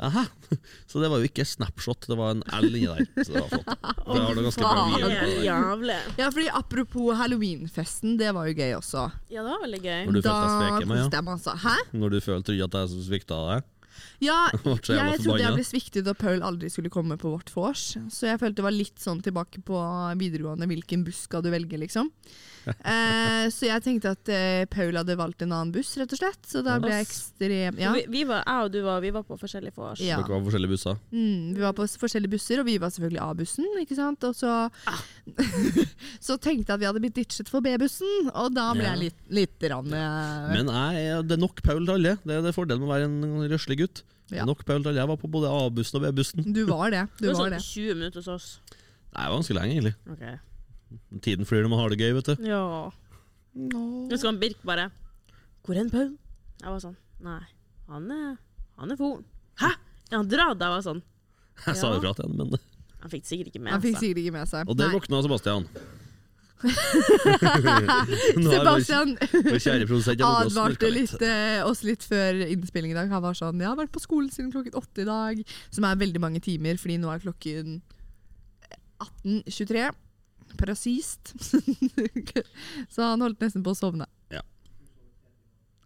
[0.00, 0.22] Aha.
[0.88, 3.02] Så det var jo ikke snapshot, det var en L inni der.
[3.20, 3.66] Så det var flott.
[4.10, 5.96] Det var noe ganske bra jævlig.
[6.18, 9.04] Ja, fordi Apropos halloweenfesten, det var jo gøy også.
[9.30, 10.00] Ja, det var veldig gøy.
[10.08, 11.54] Når du da følte deg sveket meg, altså.
[11.62, 11.74] Hæ?
[12.00, 13.68] Når du følte at jeg svikta deg.
[14.24, 17.84] Ja, jeg trodde jeg ble sviktet da Paul aldri skulle komme på vårt vors.
[18.12, 19.84] Så jeg følte det var litt sånn tilbake på
[20.20, 20.68] videregående.
[20.70, 22.10] Hvilken buss skal du velge, liksom?
[22.66, 26.40] Eh, så jeg tenkte at eh, Paul hadde valgt en annen buss, rett og slett.
[26.48, 27.92] Så da ble jeg ekstrem Ja.
[27.96, 30.02] Vi, vi var, jeg og du var, vi var på forskjellige vors.
[30.04, 30.18] Ja.
[30.20, 30.98] Dere var på forskjellige busser.
[31.14, 33.66] Mm, vi var på forskjellige busser, og vi var selvfølgelig A-bussen.
[33.84, 34.28] ikke sant?
[34.28, 34.52] Og så,
[34.90, 35.00] Ah.
[36.26, 38.94] så tenkte jeg at vi hadde blitt ditchet for B-bussen, og da ble Ja.
[38.94, 42.16] jeg litt, litt rann, eh, Men jeg, det er nok Paul til alle.
[42.24, 44.02] Det er det fordelen med å være en røslig gutt.
[44.30, 44.44] Ja.
[44.46, 45.00] nok Paul til alle.
[45.02, 46.52] Jeg var på både A-bussen og B-bussen.
[46.54, 47.06] Du var det.
[47.18, 48.60] Det Du var var sånn 20 minutter hos oss.
[49.10, 49.94] Det er ganske lenge, egentlig.
[50.06, 50.22] Ok.
[51.22, 52.44] Tiden flyr når man har det gøy, vet du.
[52.48, 52.90] Ja.
[54.10, 54.90] Husker han Birk bare
[55.66, 56.12] Hvor er en Paul?
[56.62, 57.40] Jeg var sånn Nei,
[57.90, 58.36] han er,
[58.78, 59.24] han er foren.
[59.60, 59.70] Hæ?
[60.10, 60.58] Er han dratt?
[60.62, 61.02] Jeg var sånn
[61.66, 61.98] Jeg sa Ja.
[61.98, 62.58] ifra til ham, men
[63.02, 64.04] Han fikk det sikkert ikke med Han fikk seg.
[64.04, 64.68] sikkert ikke med seg.
[64.70, 64.94] Og det Nei.
[64.98, 65.66] våkna Sebastian.
[66.60, 69.14] Nå er vår- Sebastian
[69.46, 72.98] vår kjære produsent jeg burde også advarte snurka litt, eh, oss litt før innspilling i
[72.98, 73.08] dag.
[73.12, 75.96] Han var sånn 'Jeg har vært på skolen siden klokken åtte i dag', som er
[75.96, 77.80] veldig mange timer, fordi nå er klokken
[79.24, 79.90] 18.23.
[80.58, 81.34] Presist.
[82.94, 84.08] Så han holdt nesten på å sovne.
[84.32, 84.42] Ja.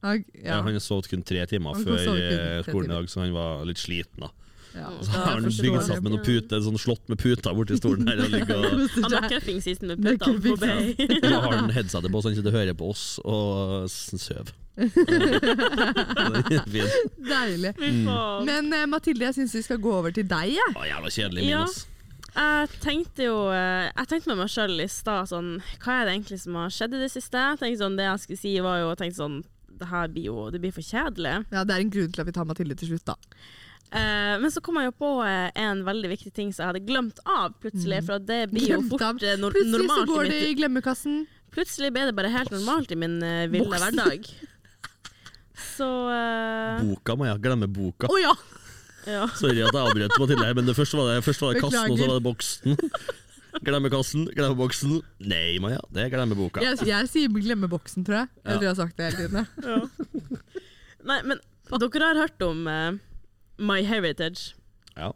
[0.05, 0.57] Han, Ja.
[0.57, 0.63] ja.
[0.63, 3.33] han har sovet kun tre timer Han før eh, tre skolen i dag, så han
[3.37, 4.27] var litt sliten.
[4.27, 4.33] da
[4.75, 4.91] ja.
[5.03, 8.09] Så har han bygd seg opp med noen pute, sånn slått med puter borti stolen
[8.11, 8.65] her og og
[9.05, 10.95] Han har cuffing sisten med putene på bay.
[10.99, 14.51] så har han headsetet på, så han sitter og hører på oss og sover.
[16.75, 16.91] er.
[17.31, 17.73] Deilig.
[17.79, 18.09] Mm.
[18.49, 20.57] Men eh, Mathilde, jeg syns vi skal gå over til deg.
[20.57, 20.75] Jeg.
[20.75, 21.77] Å, jævla kjedelig Minus.
[21.85, 21.91] Ja.
[22.35, 25.51] Jeg tenkte jo eh, Jeg tenkte med meg sjøl i stad sånn
[25.85, 27.39] Hva er det egentlig som har skjedd i det siste?
[27.39, 29.37] Jeg tenkte sånn, Det jeg skulle si, var jo tenkte sånn
[29.79, 31.37] Det her blir jo Det blir for kjedelig.
[31.55, 33.15] Ja, det er en grunn til at vi tar Mathilde til slutt, da.
[33.95, 36.87] Eh, men så kom jeg jo på eh, en veldig viktig ting som jeg hadde
[36.89, 38.01] glemt av plutselig.
[38.09, 39.21] For det blir jo fort av.
[39.21, 41.21] fort eh, nor Plutselig så går det i glemmekassen.
[41.55, 44.27] plutselig ble det bare helt normalt i min uh, ville hverdag.
[45.77, 46.83] Så uh...
[46.83, 48.11] Boka må jeg glemme boka.
[48.11, 48.35] Å ja!
[49.07, 49.27] Ja.
[49.37, 51.91] Sorry at jeg avbrøt Mathilde, her, men det først var det, først var det kassen,
[51.93, 52.79] og så var det boksen.
[53.65, 54.97] Glemme kassen, glemme boksen.
[55.31, 56.63] Nei, Maja, det er glemmeboka.
[56.65, 58.29] Jeg, jeg sier glemmeboksen, tror jeg.
[58.43, 58.57] Jeg Ja.
[58.57, 59.47] tror jeg har sagt det hele tiden.
[59.63, 59.79] ja.
[61.05, 61.39] Nei, men
[61.71, 62.97] dere har hørt om uh,
[63.63, 64.55] My Heritage?
[64.97, 65.13] Ja.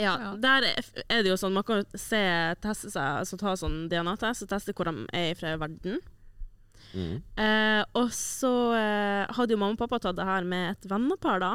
[0.00, 0.14] Ja.
[0.40, 2.20] Der er er det jo sånn Man kan se,
[2.64, 5.98] teste seg, altså ta sånn DNA-test og teste hvor de er fra verden.
[6.92, 7.18] Mm.
[7.40, 11.40] Uh, og så uh, hadde jo mamma og pappa tatt det her med et vennepar,
[11.42, 11.52] da.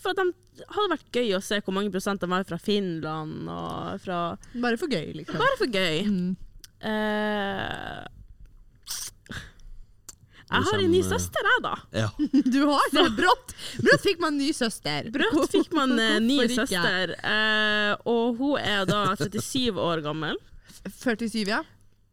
[0.00, 3.48] For at de hadde vært gøy å se hvor mange prosent de var fra Finland
[3.50, 4.18] og fra
[4.54, 5.40] Bare for gøy, liksom.
[5.40, 6.04] Bare for gøy.
[6.08, 6.36] Mm.
[6.84, 8.04] Eh,
[10.54, 11.74] jeg har en ny søster, jeg, da.
[11.96, 12.08] ja.
[12.54, 13.04] Du har det!
[13.16, 15.08] Brått Brått fikk man ny søster.
[15.14, 20.38] Brått fikk man eh, ny søster, eh, og hun er da 37 år gammel.
[20.84, 21.62] 47, ja.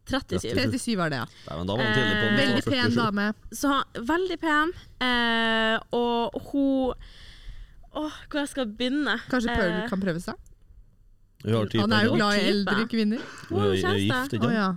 [0.09, 0.55] 37.
[0.57, 1.27] 37 var det, ja.
[1.49, 3.27] Nei, men da var hun tidlig på Eh, Veldig pen dame.
[3.53, 3.75] Så
[4.09, 4.71] veldig pen,
[5.05, 6.95] eh, og hun
[7.93, 9.17] Åh, hvor jeg skal begynne?
[9.29, 10.35] Kanskje Paul Eh, kan prøve seg?
[11.43, 13.21] Han er jo glad i eldre kvinner.
[13.49, 14.55] Hun er, er gift, ikke sant?
[14.55, 14.69] ja.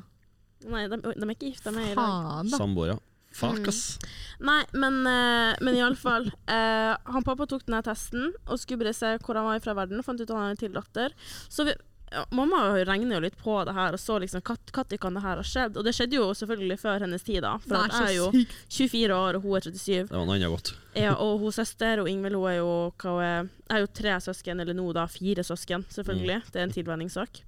[0.64, 2.48] Nei, de, de er ikke gift, de er i lag.
[2.56, 2.96] Samboere.
[3.34, 3.98] Fuck, ass.
[4.46, 6.28] Nei, men, uh, men iallfall.
[6.46, 10.02] Uh, han pappa tok denne testen og skulle bare se hvor han var fra verden,
[10.06, 11.16] fant ut at han hadde en til datter.
[11.50, 11.74] Så vi,
[12.14, 15.40] ja, mamma regner jo litt på det her og så liksom når kan det her
[15.40, 15.76] ha skjedd.
[15.76, 17.56] Og det skjedde jo selvfølgelig før hennes tid, da.
[17.58, 18.44] For Det er jeg er jo
[18.78, 20.06] 24 år, og hun er 37.
[20.08, 20.72] Det var noe annet godt.
[20.94, 22.70] Ja, og hun søster og Ingvild hun er jo
[23.02, 26.40] hva hun er, Jeg er jo tre søsken, eller nå da fire søsken, selvfølgelig.
[26.52, 27.42] Det er en tilvenningssak.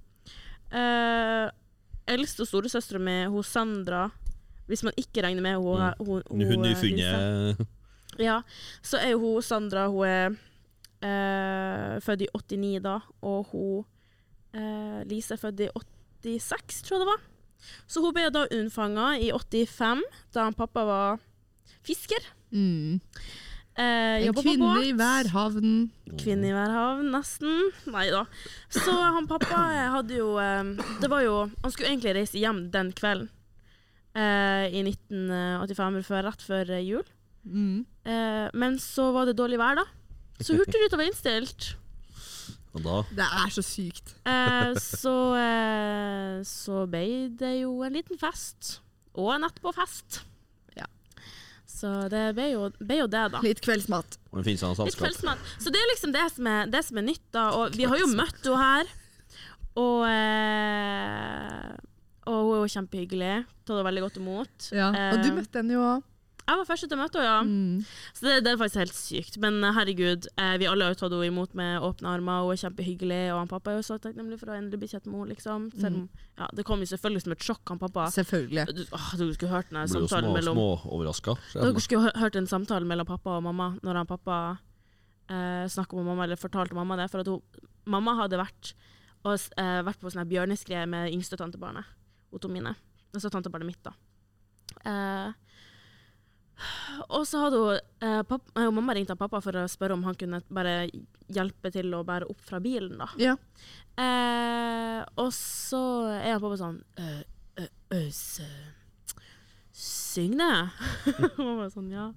[0.67, 1.47] Uh,
[2.11, 4.09] eldste og storesøstera mi, hun Sandra
[4.67, 6.05] Hvis man ikke regner med hun, Mm.
[6.05, 7.65] hun, Hun hun, nyfunnet
[8.19, 8.41] Ja,
[8.83, 10.35] så er jo hun Sandra Hun er
[11.01, 13.85] eh, født i 89 da, og hun
[14.53, 15.69] eh, Lise er født i
[16.37, 17.25] 86, tror jeg det var.
[17.89, 20.03] Så hun ble da unnfanga i 85,
[20.35, 21.19] da han pappa var
[21.87, 22.21] fisker.
[22.53, 22.99] Mm.
[23.77, 25.73] Eh, En kvinne i hver havn.
[26.17, 27.67] Kvinne i hver havn, nesten.
[27.93, 28.23] Nei da.
[28.73, 32.63] Så han pappa eh, hadde jo eh, Det var jo Han skulle egentlig reise hjem
[32.73, 33.29] den kvelden.
[34.17, 37.05] eh, I 1985, rett før eh, jul.
[37.45, 37.85] Mm.
[38.05, 39.85] Eh, men så var det dårlig vær, da.
[40.41, 41.75] Så Hurtigruta var innstilt.
[42.77, 44.13] Og da Det er så sykt.
[44.29, 47.03] Eh, så, eh, så ble
[47.39, 48.77] det jo en liten fest.
[49.17, 50.19] Og en etterpåfest.
[50.77, 50.85] Ja.
[51.65, 53.41] Så det ble jo, ble jo det, da.
[53.45, 54.17] Litt kveldsmat.
[54.31, 55.01] og en finnes Litt selskap.
[55.07, 55.37] kveldsmat.
[55.59, 57.47] Så det er liksom det som er, det som er nytt, da.
[57.57, 58.93] Og vi har jo møtt henne her.
[59.77, 61.73] Og, eh,
[62.27, 63.33] og hun er jo kjempehyggelig.
[63.65, 64.69] Tatt henne veldig godt imot.
[64.73, 64.89] Ja.
[64.89, 66.03] Og du Eh, møtte henne jo òg.
[66.47, 67.39] Jeg var første til å møte henne, ja.
[67.43, 68.11] Mm.
[68.15, 69.37] Så det, det er faktisk helt sykt.
[69.43, 72.45] Men eh, herregud, eh, vi alle har jo tatt henne imot med åpne armer.
[72.47, 75.09] Hun er kjempehyggelig, og han pappa er jo så takknemlig for å endelig bli kjent
[75.09, 75.35] med henne.
[75.35, 75.65] Liksom.
[75.75, 76.05] Selv om
[76.39, 78.07] ja, det kom jo selvfølgelig som et sjokk, han pappa.
[78.15, 78.65] Selvfølgelig.
[78.77, 81.35] Du, åh, du skulle hørt den Blir jo samtalen små, mellom små overraska.
[81.57, 84.37] Dere skulle hørt en samtale mellom pappa og mamma når han pappa
[85.27, 87.09] eh, snakka med mamma, eller fortalte mamma det.
[87.11, 87.43] For at hun,
[87.91, 88.71] mamma hadde vært,
[89.25, 91.91] og, eh, vært på sånn bjørneskred med yngste tantebarnet,
[92.31, 92.71] Otomine.
[92.71, 92.75] Tomine.
[93.15, 93.93] Altså tantebarnet mitt, da.
[94.87, 95.46] Eh,
[97.09, 100.15] og så hadde hun eh, pappa, eh, mamma ringte pappa for å spørre om han
[100.19, 100.87] kunne bare
[101.33, 103.07] hjelpe til å bære opp fra bilen, da.
[103.21, 103.35] Ja.
[103.97, 105.81] Eh, og så
[106.17, 107.21] er han pappa sånn øh,
[107.61, 108.41] øh, øh, s-
[109.77, 110.33] Syng.
[110.41, 112.07] Og mamma er sånn, ja.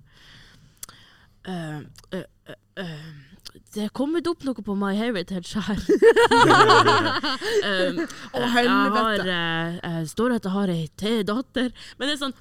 [1.45, 1.81] Eh,
[2.17, 3.30] ø, ø, øh,
[3.75, 5.81] det er kommet opp noe på My Heritage her.
[6.91, 9.35] um, Å, jeg har, helvete.
[9.35, 11.69] eh, eh, står at jeg har ei til datter.
[11.99, 12.37] Men det er sånn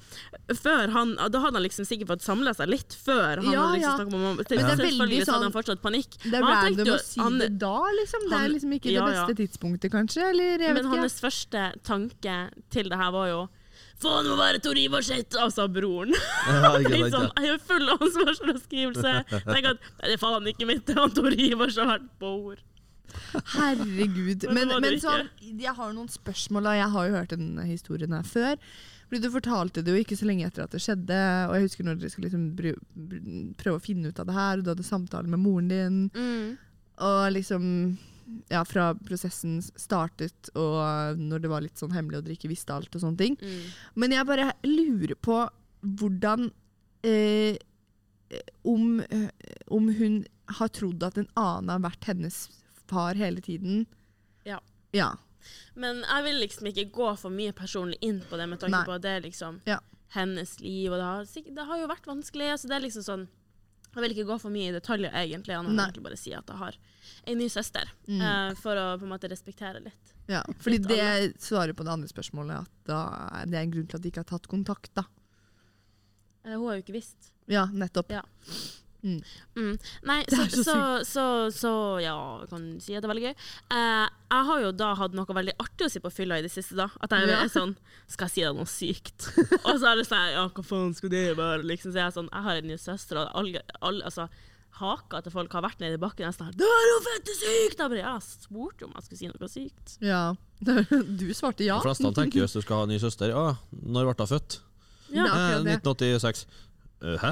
[0.60, 3.78] før han, Da hadde han liksom sikkert fått samla seg litt før han Ja, hadde
[3.78, 3.94] liksom ja.
[4.00, 4.34] snakket med mamma.
[4.40, 6.18] Men det er veldig Selvfølgelig hadde sånn- han fortsatt panikk.
[6.24, 8.26] Det er random å si det da, liksom.
[8.30, 10.28] Det er liksom ikke ja, det beste tidspunktet, kanskje.
[10.30, 12.36] Eller Men hans første tanke
[12.70, 13.40] til det her var jo
[14.00, 15.34] Faen, nå være Tor Ivar sitt!
[15.36, 16.14] Altså broren.
[16.48, 19.14] Ja, ikke liksom, jeg er full av ansvarsfraskrivelse.
[19.44, 21.98] Tenk at nei, det er faen ikke mitt, det er han Tor Ivar som har
[22.00, 22.62] vært på ord.
[23.56, 24.46] Herregud.
[24.54, 28.14] Men Men, men sånn, jeg har noen spørsmål, og jeg har jo hørt denne historien
[28.16, 28.56] her før.
[29.10, 31.16] Fordi Du fortalte det jo ikke så lenge etter at det skjedde,
[31.50, 32.44] og jeg husker når dere skulle liksom
[33.58, 36.52] prøve å finne ut av det her, og du hadde samtale med moren din, Mm.
[37.02, 37.64] og liksom
[38.50, 42.74] ja, fra prosessen startet, og når det var litt sånn hemmelig og dere ikke visste
[42.74, 43.36] alt og sånne ting.
[43.40, 43.64] Mm.
[44.02, 45.38] Men jeg bare lurer på
[45.80, 46.50] hvordan
[47.06, 47.56] eh,
[48.68, 49.30] om, eh,
[49.72, 50.20] om hun
[50.58, 52.42] har trodd at en annen har vært hennes
[52.90, 53.84] far hele tiden.
[54.46, 54.58] Ja.
[54.96, 55.12] Ja.
[55.74, 58.84] Men jeg vil liksom ikke gå for mye personlig inn på det, med tanke Nei.
[58.88, 59.78] på at det er liksom Ja.
[60.14, 62.50] hennes liv, og det har, det har jo vært vanskelig.
[62.52, 63.28] Altså det er liksom sånn
[63.94, 65.54] Jeg vil ikke gå for mye i detaljer, egentlig.
[65.56, 66.76] Jeg egentlig bare si at jeg har
[67.26, 68.20] en ny søster, Mm.
[68.22, 70.12] Uh, for å på en måte respektere litt.
[70.30, 70.42] ja.
[70.58, 73.00] Fordi Litt det svarer på det andre spørsmålet, at da,
[73.46, 74.92] det er en grunn til at de ikke har tatt kontakt.
[74.94, 75.04] da.
[76.46, 77.32] Uh, hun har jo ikke visst.
[77.50, 78.10] Ja, nettopp.
[78.14, 78.22] Ja.
[79.02, 79.20] Mm.
[79.56, 79.76] Mm.
[80.08, 80.76] Nei, så, så så,
[81.08, 81.72] så, så,
[82.04, 83.46] ja, jeg kan si at det er veldig gøy.
[83.76, 86.52] Eh, jeg har jo da hatt noe veldig artig å si på fylla i det
[86.52, 86.76] siste.
[86.78, 87.74] da At jeg er sånn
[88.10, 89.30] Skal jeg si deg noe sykt?
[89.66, 91.64] og så er det sånn Ja, hva faen skulle det være?
[91.66, 94.28] Liksom, så jeg er sånn Jeg har en ny søster, og alle, alle altså,
[94.80, 97.76] haka til folk har vært nede i bakken og sånn Det er jo fette sykt!
[97.76, 99.98] Jeg bare Ja, jeg spurte om jeg skulle si noe sykt.
[100.04, 100.24] Ja.
[101.20, 101.78] Du svarte ja.
[101.80, 104.34] De fleste tenker jo hvis du skal ha en ny søster Ja, når ble hun
[104.36, 104.60] født?
[105.10, 105.26] Ja.
[105.26, 106.44] Eh, 1986.
[107.00, 107.30] Eh, hæ?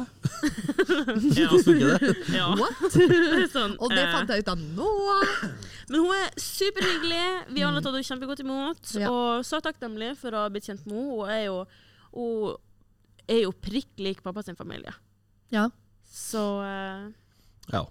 [1.37, 1.49] ja.
[1.51, 2.13] Hvordan funker det?
[2.33, 2.47] ja.
[2.57, 2.95] What?
[3.53, 4.93] Sånn, Og det eh, fant jeg ut av nå!
[5.91, 7.25] Men hun er superhyggelig.
[7.53, 8.81] Vi har alle tatt henne kjempegodt imot.
[8.95, 9.03] Mm.
[9.03, 9.11] Ja.
[9.13, 11.13] Og så takknemlig for å ha blitt kjent med henne.
[11.21, 11.59] Hun er jo,
[12.17, 12.57] hun
[13.29, 14.95] er jo prikk lik pappa sin familie.
[15.53, 15.67] Ja.
[16.09, 17.09] Så, eh,
[17.75, 17.85] Ja.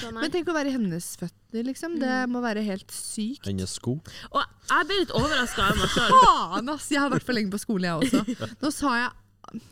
[0.00, 0.12] så.
[0.16, 1.98] Men tenk å være i hennes føtter, liksom.
[2.00, 3.44] Det må være helt sykt.
[3.48, 3.98] Hennes sko.
[4.32, 4.40] Og
[4.72, 6.16] jeg ble litt overraska av meg sjøl.
[6.24, 6.88] Faen, ass!
[6.92, 8.48] Jeg har vært for lenge på skolen, jeg også.
[8.64, 9.62] Nå sa jeg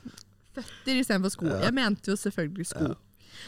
[0.57, 1.47] føtter istedenfor sko.
[1.63, 2.95] Jeg mente jo selvfølgelig sko.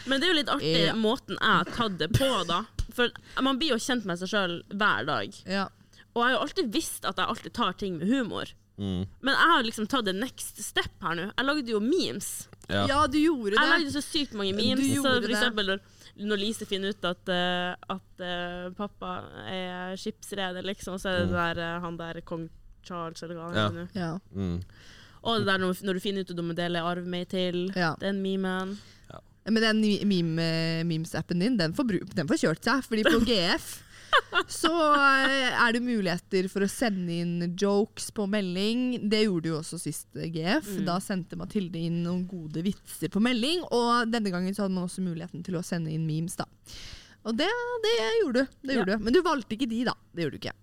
[0.06, 0.94] Men det er jo litt artig Ja.
[0.94, 2.62] måten jeg har tatt det på, da.
[2.94, 3.08] For
[3.44, 5.34] man blir jo kjent med seg sjøl hver dag.
[5.48, 5.68] Ja.
[6.14, 8.50] Og jeg har jo alltid visst at jeg alltid tar ting med humor.
[8.78, 9.06] Mm.
[9.22, 11.28] Men jeg har liksom tatt the next step her nå.
[11.36, 12.48] Jeg lagde jo memes.
[12.68, 12.84] Ja.
[12.86, 13.58] Ja, du gjorde det.
[13.58, 14.84] Jeg lagde så sykt mange memes.
[14.84, 15.80] Du Så gjorde for eksempel når,
[16.28, 19.12] når Lise finner ut at, uh, at uh, pappa
[19.48, 22.48] er skipsreder, liksom, og så er det der, uh, han der kong
[22.84, 23.68] Charles, eller hva han Ja.
[23.68, 24.62] heter nå.
[25.18, 25.24] Ja.
[25.24, 25.32] Mm.
[25.32, 27.66] Og det der når, når du finner ut at du må dele arv med til,
[27.76, 27.94] Ja.
[28.00, 28.78] den memen.
[29.48, 32.82] Men den meme- memes-appen din, den får, den får kjørt seg.
[32.84, 33.82] Fordi på GF
[34.48, 39.08] så eh, er det muligheter for å sende inn jokes på melding.
[39.08, 40.68] Det gjorde du jo også sist GF.
[40.68, 40.84] GF.
[40.84, 43.62] Da sendte Mathilde inn noen gode vitser på melding.
[43.72, 46.44] Og denne gangen så hadde man også muligheten til å sende inn memes, da.
[47.24, 47.48] Og det,
[47.84, 48.56] det gjorde du.
[48.68, 48.84] Det Ja.
[48.84, 48.94] du.
[48.98, 49.96] Men du valgte ikke de, da.
[50.12, 50.56] Det gjorde du ikke.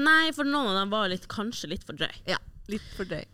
[0.00, 2.10] Nei, for noen av dem var litt, kanskje litt for drøy.
[2.28, 2.40] Ja,
[2.72, 3.28] litt for deg.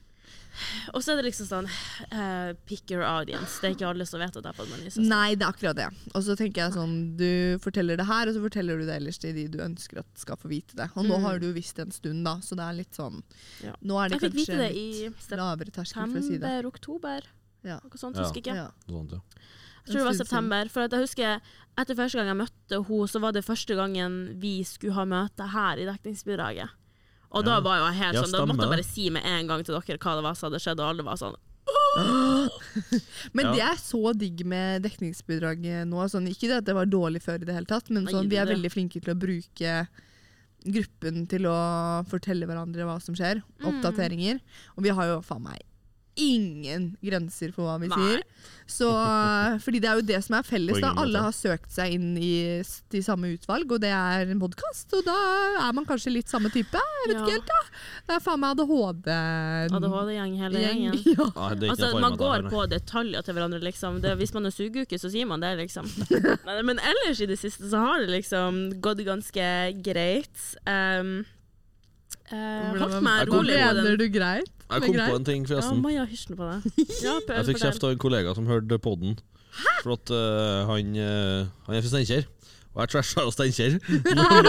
[0.95, 1.69] Og så er det liksom sånn
[2.13, 3.61] uh, Pick your audience.
[3.61, 5.09] Det er ikke alle som vet at det er på meg ny søster.
[5.09, 5.89] Nei, det er akkurat det.
[6.15, 9.19] Og så tenker jeg sånn, Du forteller det her, og så forteller du det ellers
[9.23, 10.91] til de du ønsker at skal få vite det.
[10.97, 11.23] Og nå Mm.
[11.23, 13.23] har du visst det en stund, da, så det er litt sånn
[13.63, 13.75] Ja.
[13.83, 16.41] Nå er det Jeg kanskje det litt lavere terskel, for å si det.
[16.41, 17.23] september-oktober.
[17.65, 17.79] Ja.
[17.85, 18.23] Noe sånt, Ja.
[18.25, 18.55] husker ikke.
[18.57, 18.71] Ja.
[18.89, 19.21] Sånt, ja.
[19.87, 20.69] Jeg tror det var september.
[20.69, 21.41] For at jeg husker
[21.79, 25.49] Etter første gang jeg møtte henne, så var det første gangen vi skulle ha møte
[25.49, 26.69] her i dekningsbidraget.
[27.31, 29.47] Og da var jo jeg helt Ja, sånn Da måtte jeg bare si med en
[29.51, 31.39] gang til dere hva det var som hadde skjedd, og alle var sånn
[33.37, 33.53] Men Ja.
[33.55, 36.05] det er så digg med dekningsbidrag nå.
[36.11, 38.39] Sånn, ikke det at det var dårlig før i det hele tatt, men sånn, vi
[38.41, 39.75] er veldig flinke til å bruke
[40.61, 41.57] gruppen til å
[42.11, 43.41] fortelle hverandre hva som skjer.
[43.61, 43.67] Mm.
[43.71, 44.41] Oppdateringer.
[44.77, 45.63] Og vi har jo faen meg
[46.21, 47.99] ingen grenser for hva vi Nei.
[47.99, 48.23] sier.
[48.71, 48.87] Så,
[49.65, 50.79] fordi det er jo det som er felles.
[50.83, 50.93] Da.
[51.03, 52.61] Alle har søkt seg inn i
[52.95, 54.93] de samme utvalg, og det er en podkast.
[54.95, 55.17] Og da
[55.65, 56.79] er man kanskje litt samme type.
[56.79, 57.25] Jeg vet Ja.
[57.25, 57.81] ikke helt, da.
[58.07, 59.11] Det er faen meg ADHD.
[59.81, 60.85] ADHD-gjeng hele gjeng.
[60.85, 61.03] gjengen.
[61.11, 61.27] Ja.
[61.49, 63.99] Er ikke Altså, man går det på detaljer til hverandre, liksom.
[64.05, 65.91] Det, hvis man er sugeuke, så sier man det, liksom.
[66.47, 69.45] Men, men ellers i det siste så har det liksom gått ganske
[69.85, 70.47] greit.
[70.67, 71.25] Um,
[72.31, 74.60] eh, holdt meg rolig på på Mener du greit?
[74.71, 75.79] Jeg kom på en ting, forresten.
[75.79, 75.83] Ja.
[75.83, 76.85] Maja, hysjer på deg.
[77.07, 79.19] Ja, Jeg fikk kjeft av en kollega som hørte podden.
[79.83, 82.29] For at uh, han, uh, han er fra Steinkjer.
[82.71, 83.73] Og jeg trasha jo Steinkjer.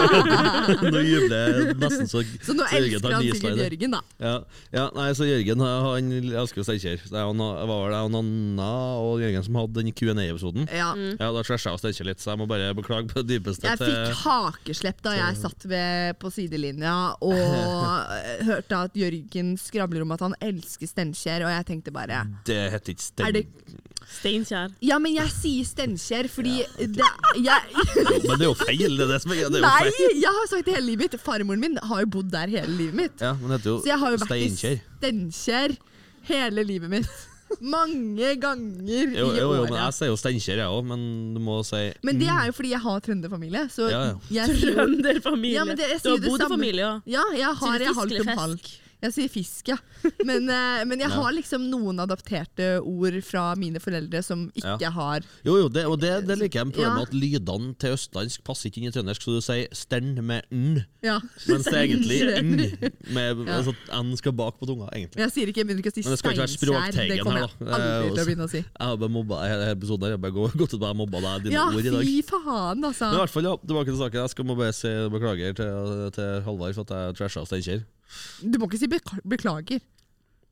[0.94, 3.58] Nå jubler jeg nesten så Så nå elsker han sikkert.
[3.64, 4.02] Jørgen, da.
[4.22, 4.34] Ja,
[4.76, 7.02] ja, nei, så Jørgen han elsker jo Steinkjer.
[7.10, 8.70] Det var vel jeg og Nanna
[9.02, 10.70] og Jørgen som hadde den Q&A-episoden.
[10.70, 10.92] Ja.
[10.94, 11.16] Mm.
[11.18, 13.66] Ja, Da trasha jeg jo Steinkjer litt, så jeg må bare beklage på det dypeste.
[13.72, 17.38] Jeg fikk hakeslepp da jeg satt ved, på sidelinja og
[18.52, 22.94] hørte at Jørgen skravler om at han elsker Steinkjer, og jeg tenkte bare Det heter
[22.94, 23.80] ikke Steinkjer.
[24.12, 24.72] Steinkjer.
[24.84, 27.82] Ja, men jeg sier Steinkjer fordi det, jeg,
[28.12, 28.98] Men det er jo feil!
[28.98, 30.22] Det er det som er, det er Nei, feil.
[30.22, 31.20] jeg har sagt det hele livet mitt.
[31.22, 33.22] Farmoren min har jo bodd der hele livet mitt.
[33.24, 34.80] Ja, men det heter Så jeg har jo jo vært i Steinkjer.
[35.02, 35.78] Steinkjer
[36.32, 37.28] hele livet mitt.
[37.60, 39.80] Mange ganger Jo, i jo, jo, men året.
[39.82, 41.02] jeg sier jo Steinkjer, jeg òg, men
[41.36, 43.64] du må si Men det er jo fordi jeg har trønderfamilie.
[43.74, 44.14] Så Ja, ja.
[44.38, 45.58] jeg Trønderfamilie.
[45.58, 46.48] Ja, men det- jeg du har bodd det samme.
[46.48, 47.02] Bodø-familie òg.
[47.12, 48.70] Ja, jeg har jeg halvt om halvt.
[49.02, 49.78] Jeg sier fisk, ja.
[50.24, 51.16] Men, eh, men jeg Ja.
[51.16, 54.90] har liksom noen adapterte ord fra mine foreldre som ikke Ja.
[54.92, 56.74] har Jo, jo, det, og det, det liker jeg.
[56.74, 57.02] Problemet Ja.
[57.10, 60.86] at lydene til østlandsk passer ikke inn i trøndersk, så du sier 'stern' med 'n',
[61.02, 61.20] Ja.
[61.48, 62.92] mens det er egentlig 'n'.
[63.12, 63.58] Med, Ja.
[63.58, 65.18] altså, 'n' skal bak på tunga, egentlig.
[65.18, 66.12] Jeg sier ikke, jeg begynner ikke å si steinkjær.
[66.12, 67.32] det skal ikke være språkteigen her, jeg da.
[67.32, 68.58] aldri Eh, til å begynne å si.
[68.62, 70.10] Jeg har bare mobba hele episoden her.
[70.14, 72.04] Jeg har bare gått ut og bare mobba deg dine Ja, ord i dag.
[72.06, 73.06] Ja, fy faen, altså.
[73.10, 74.14] Men i hvert fall, ja, tilbake til saken.
[74.22, 77.84] Jeg skal må bare si beklager til, til Halvard for at jeg trasha Steinkjer.
[78.42, 79.82] Du må ikke si beklager.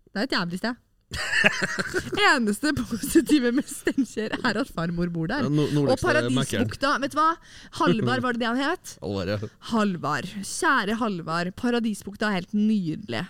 [0.09, 0.77] Det er et jævlig sted.
[2.29, 5.47] Eneste positive med Steinkjer er at farmor bor der.
[5.49, 5.95] No- Og.
[6.01, 6.91] Paradisbukta.
[7.01, 7.31] Vet du hva?
[7.79, 8.93] Halvard, var det det han het?
[9.01, 9.49] Halvard, ja.
[9.71, 10.27] Halvar.
[10.45, 11.51] Kjære Halvard.
[11.57, 13.23] Paradisbukta er helt nydelig.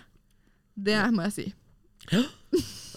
[0.76, 1.48] Det må jeg si.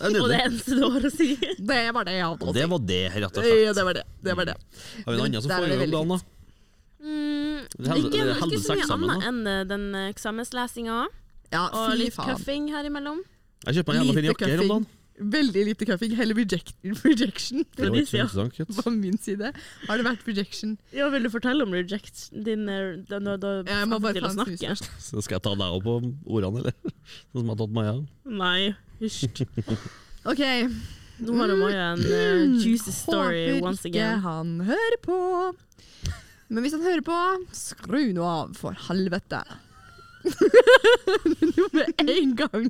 [0.04, 1.28] Det er Og det eneste du har å si.
[1.38, 2.54] Det var det jeg hadde å si.
[2.58, 3.60] det var det, rett og slett.
[3.62, 4.04] Ja, det var det.
[4.26, 4.56] det, var det.
[5.06, 6.34] Har vi noe annet som får det foregår om dagen, da?
[7.04, 7.60] Mm,
[8.00, 10.98] ikke, det ikke så mye annet enn eh, den eh, eksamenslesinga
[11.54, 12.34] Ja, og litt faen.
[12.34, 13.22] cuffing her imellom.
[13.68, 14.92] Jeg kjøper meg en jævla fin jakke her om dagen.
[15.34, 16.16] Veldig lite cuffing.
[16.18, 16.74] Heller reject,
[17.06, 18.80] rejection Det var ikke så interessant.
[18.84, 19.52] på min side.
[19.86, 20.72] Har det vært rejection?
[20.92, 24.26] Ja, Vil du fortelle om reject din eh, da, da, da, Jeg må bare få
[24.26, 24.72] ta en snus snakke?
[24.74, 24.90] først.
[25.06, 26.74] Så skal jeg ta deg opp på ordene, eller?
[27.30, 27.96] Sånn som jeg har tatt Maja.
[28.26, 28.74] Nei,
[29.04, 29.46] hysj.
[30.34, 30.42] Ok.
[31.24, 35.18] Nå har Maja en uh, juicy story Håper once ikke han hører på.
[36.50, 37.20] Men hvis han hører på,
[37.54, 39.44] skru nå av, for helvete.
[40.24, 42.68] Nå med en gang.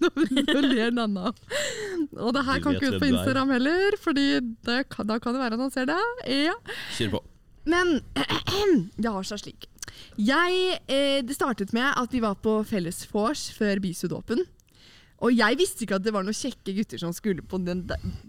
[0.00, 0.10] Nå,
[0.64, 1.32] ler Nanna.
[2.16, 3.10] Og det her kan ikke ut på.
[3.10, 4.28] Instagram heller, Fordi
[4.66, 6.00] da kan det være han ser det.
[6.26, 6.56] Ja.
[6.96, 7.24] Kjør på.
[7.70, 8.00] Men
[9.02, 9.68] det har seg slik.
[10.20, 14.42] Jeg, eh, det startet med at vi var på felles vors før bisudåpen.
[15.20, 17.82] Og jeg visste ikke at det var noen kjekke gutter som skulle på den,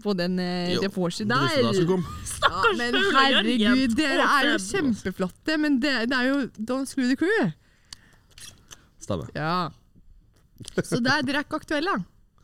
[0.04, 1.48] på den, eh, det vorset der.
[1.56, 7.16] Ja, men herregud, dere er jo kjempeflotte, men det, det er jo Don't screw the
[7.16, 7.48] crew.
[9.02, 9.30] Stemmer.
[9.36, 9.70] Ja.
[10.82, 11.96] Så det er, dere er ikke aktuelle.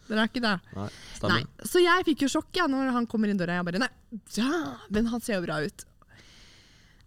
[0.09, 0.55] Dere er ikke det.
[0.75, 0.89] Nei,
[1.29, 1.43] Nei.
[1.69, 3.59] Så jeg fikk jo sjokk ja, når han kommer inn døra.
[3.61, 3.91] Jeg bare Nei,
[4.35, 5.85] dæven, han ser jo bra ut.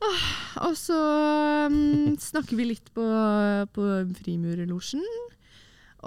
[0.02, 0.22] Åh,
[0.66, 0.98] og så
[1.70, 3.06] um, snakker vi litt på,
[3.76, 3.90] på
[4.22, 5.04] Frimurerlosjen.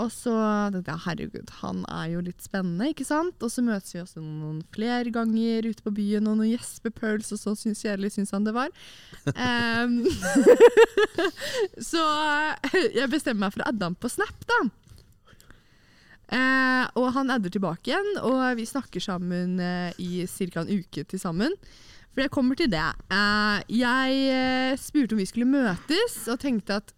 [0.01, 0.35] Og så
[0.75, 3.37] tenkte jeg herregud, han er jo litt spennende, ikke sant?
[3.45, 7.43] Og så møtes vi også noen flere ganger ute på byen, og noen gjespepøls, og
[7.43, 8.73] så kjedelig syns han det var.
[9.35, 10.01] Um,
[11.91, 12.03] så
[12.91, 14.65] jeg bestemmer meg for å adde ham på Snap, da.
[16.35, 20.65] Eh, og han adder tilbake igjen, og vi snakker sammen eh, i ca.
[20.65, 21.53] en uke til sammen.
[22.15, 22.87] For jeg kommer til det.
[23.13, 26.95] Eh, jeg spurte om vi skulle møtes, og tenkte at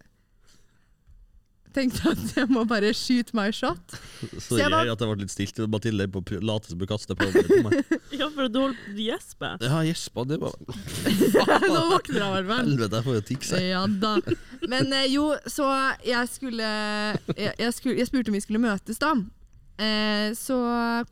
[1.76, 3.96] Tenkte at jeg må bare shoot my shot.
[4.40, 5.58] Sorry jeg var- at det ble litt stilt.
[5.68, 7.28] Mathilde på late som hun kaster på
[7.66, 7.76] meg.
[8.16, 9.50] Ja, for du holdt på å gjespe.
[9.60, 10.54] Ja, gjespa, det var
[11.76, 12.62] Nå våkner jeg, i hvert fall.
[12.64, 13.60] Helvete, jeg får jo tikse.
[13.66, 14.14] Ja da.
[14.72, 15.66] Men eh, jo, så
[16.06, 16.68] jeg skulle
[17.36, 19.12] jeg, jeg skulle jeg spurte om vi skulle møtes, da.
[19.76, 20.56] Eh, så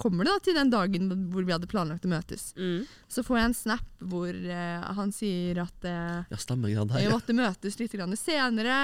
[0.01, 2.47] kommer det da til den dagen hvor vi hadde planlagt å møtes.
[2.57, 2.87] Mm.
[3.13, 6.73] Så får jeg en snap hvor eh, han sier at eh, Ja, stemmer.
[6.73, 7.13] Ja, der, ja.
[7.13, 8.79] måtte møtes litt senere.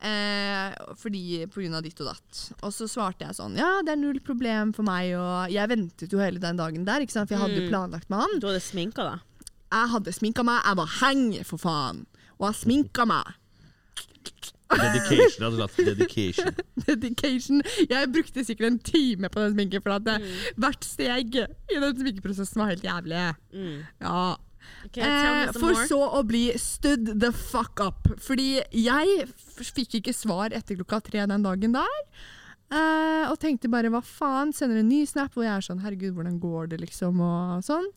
[0.00, 1.42] Eh, fordi
[1.76, 2.38] av ditt og datt.
[2.64, 5.10] Og så svarte jeg sånn Ja, det er null problem for meg.
[5.14, 7.28] Og jeg ventet jo hele den dagen der, ikke sant?
[7.28, 7.72] for jeg hadde jo Mm.
[7.74, 8.38] planlagt med han.
[8.40, 9.20] Du hadde sminka deg.
[9.70, 10.62] Jeg hadde sminka meg.
[10.64, 12.06] Jeg var heng, for faen.
[12.40, 13.34] Og jeg sminka meg.
[14.70, 15.76] Dedication, hadde latt.
[15.76, 16.54] Dedication.
[16.86, 17.62] Dedication.
[17.90, 20.18] Jeg brukte sikkert en time på den sminken, for at det,
[20.56, 23.24] hvert steg i den sminkeprosessen var helt jævlig.
[23.52, 23.80] Mm.
[24.00, 24.36] Ja.
[24.86, 25.86] Ok, tell me Eh, for more.
[25.86, 28.08] så å bli stood the fuck up.
[28.18, 29.26] Fordi jeg
[29.60, 32.02] fikk ikke svar etter klokka tre den dagen der.
[32.70, 36.14] Eh, og tenkte bare hva faen, sender en ny snap, hvor jeg er sånn herregud,
[36.14, 37.88] hvordan går det, liksom, og sånn.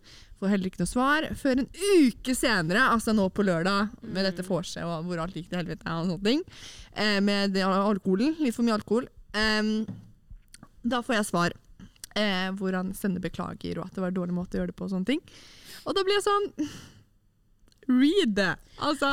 [0.41, 1.27] Får heller ikke noe svar.
[1.37, 1.69] Før en
[2.01, 5.85] uke senere, altså nå på lørdag, med dette vorset og hvor alt gikk til helvete
[5.85, 6.41] og sånne ting,
[6.97, 9.07] eh, med alkoholen, litt for mye alkohol,
[9.37, 9.85] em,
[10.83, 11.53] da får jeg svar.
[12.15, 14.75] Eh, hvor han sender beklager, og at det var en dårlig måte å gjøre det
[14.77, 14.85] på.
[14.85, 15.21] og sånne ting.
[15.85, 16.49] Og da blir jeg sånn
[17.89, 18.51] Read det!
[18.79, 19.09] Altså,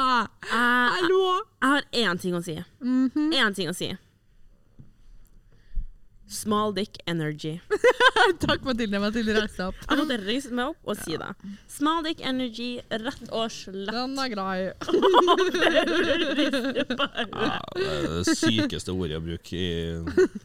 [0.46, 1.22] Jeg, hallo!
[1.58, 2.54] jeg har én ting å si.
[2.80, 3.32] Mhm.
[3.34, 3.88] Én ting å si.
[6.30, 7.56] Small dick energy.
[8.44, 9.00] Takk, Mathilde.
[9.02, 9.74] Mathilde reiste opp.
[9.88, 11.32] Jeg måtte reise meg opp og si det.
[11.66, 12.68] Small dick energy,
[13.02, 13.90] rett og slett.
[13.90, 14.70] Den er grei.
[16.30, 19.66] Ja, det er det sykeste ordet jeg bruker i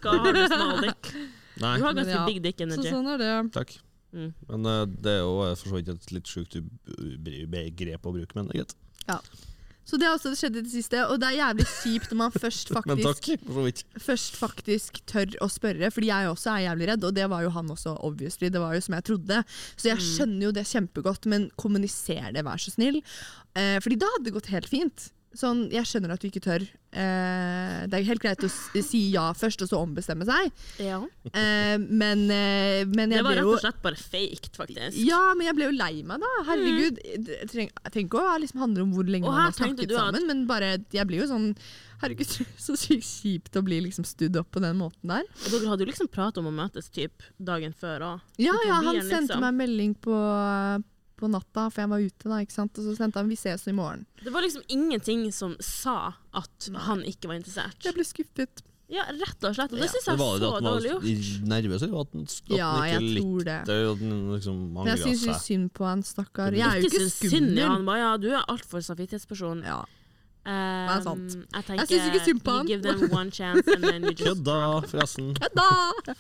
[0.02, 1.12] Hva har du small dick?
[1.62, 2.26] Nei, Du har ganske Ja.
[2.26, 2.90] big dick Så energy.
[2.90, 3.52] sånn er det.
[3.54, 3.78] takk.
[4.16, 4.32] Mm.
[4.50, 6.56] Men uh, det er jo eh, for så vidt et litt sjukt
[7.52, 8.80] begrep å bruke, men det er greit.
[9.86, 12.34] Så det har også skjedd i det siste, og det er jævlig kjipt når man
[12.44, 17.18] først faktisk, takk, først faktisk tør å spørre, fordi jeg også er jævlig redd, og
[17.18, 18.50] det var jo han også, obviously.
[18.50, 19.42] Det var jo som jeg trodde.
[19.76, 22.98] Så jeg skjønner jo det kjempegodt, men kommuniser det, vær så snill.
[23.54, 25.12] Eh, fordi da hadde det gått helt fint.
[25.36, 26.64] Sånn, jeg skjønner at du ikke tør.
[26.96, 30.52] Eh, det er helt greit å si ja først, og så ombestemme seg.
[30.80, 31.02] Ja.
[31.34, 34.96] Eh, men, eh, men Det var rett og slett bare fake, faktisk.
[35.04, 36.32] ja, men jeg ble jo lei meg, da.
[36.48, 37.02] Herregud.
[37.26, 39.98] Det treng- Jeg trenger ikke å liksom handle om hvor lenge man har snakket at-
[40.00, 41.56] sammen, men bare, jeg blir jo sånn
[42.02, 42.28] Herregud,
[42.60, 45.24] så sykt kjipt å bli liksom studd opp på den måten der.
[45.46, 48.22] Og dere hadde jo liksom pratet om å møtes typ dagen før òg.
[48.38, 49.40] Ja, ja, han sendte liksom.
[49.46, 50.84] meg melding på,
[51.18, 52.78] på natta, for jeg var ute da, ikke sant.
[52.78, 54.06] Og så sendte han 'vi ses i morgen'.
[54.24, 57.76] Det var liksom ingenting som sa at han ikke var interessert.
[57.84, 58.62] Jeg ble skuffet.
[58.88, 59.72] Ja, rett og slett.
[59.74, 59.94] Og det Ja.
[59.96, 61.48] syns jeg var det så dårlig var gjort.
[61.48, 64.00] nervøs, eller at han, at Ja, ikke jeg tror likte det.
[64.00, 66.52] den liksom Men jeg syns synd på han, stakkar.
[66.54, 67.68] Jeg er jo Ikke ikke syns synd i skummel.
[67.68, 69.64] han, bare ja, du er altfor samvittighetsperson.
[69.64, 69.84] Ja.
[70.46, 71.32] Um, er sant.
[71.56, 72.68] Jeg tenker syns ikke synd på han.
[72.70, 74.58] give them one chance and then you just Kødda,
[74.92, 75.32] forresten.
[75.40, 76.18] Kødda!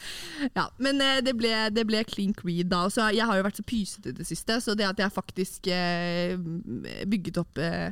[0.55, 2.87] Ja, men eh, det ble, det ble clean creed da.
[2.89, 5.69] Så jeg har jo vært så pysete i det siste, så det at jeg faktisk
[5.69, 6.33] eh,
[7.05, 7.91] bygget opp eh,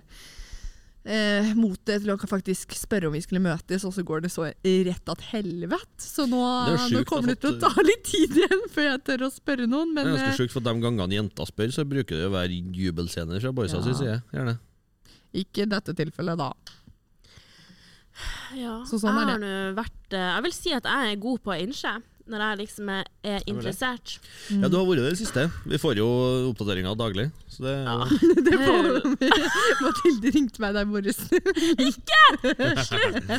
[1.05, 4.49] eh, motet til å faktisk spørre om vi skulle møtes, og så går det så
[4.49, 6.01] rett at helvete.
[6.01, 9.05] Så nå, Det er nå kommer det til å ta litt tid igjen før jeg
[9.11, 11.85] tør å spørre noen, Det er ganske eh, sjukt, for de gangene jenter spør, så
[11.85, 13.85] bruker det å være jubelscener fra boysa Ja.
[13.85, 14.21] si side.
[14.33, 14.57] Gjerne.
[15.33, 16.51] Ikke i dette tilfellet, da.
[18.53, 18.79] Ja.
[18.85, 21.39] Så sånn er jeg har nå vært eh, Jeg vil si at jeg er god
[21.41, 24.13] på å innse når jeg liksom er, er interessert.
[24.47, 25.43] Ja, du har vært det i det siste.
[25.67, 26.05] Vi får jo
[26.53, 27.25] oppdateringer daglig.
[27.51, 27.97] Så det, Ja.
[28.47, 28.77] det får
[29.83, 31.19] Mathilde ringte meg der i morges.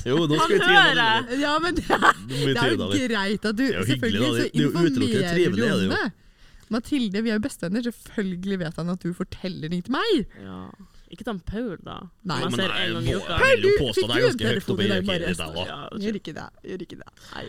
[0.05, 3.57] Jo, nå skal vi Han trine ja, men det er, det er jo greit at
[3.57, 6.05] du Selvfølgelig så er informerer du om det.
[6.75, 7.89] Mathilde, vi er jo bestevenner.
[7.89, 10.29] Selvfølgelig vet han at du forteller ting til meg.
[10.45, 10.61] Ja.
[11.15, 11.99] Ikke ta Paul, da.
[12.27, 13.37] Nei, Men jeg en gang i uka.
[13.39, 14.87] jeg vil jo Du, påstå fikk det er du en ganske høyt telefon oppe i
[14.87, 15.39] i dag morges?
[15.39, 15.65] der, da.
[15.71, 16.47] Ja, Gjør ikke det.
[16.73, 17.11] Gjør ikke det.
[17.35, 17.47] Nei.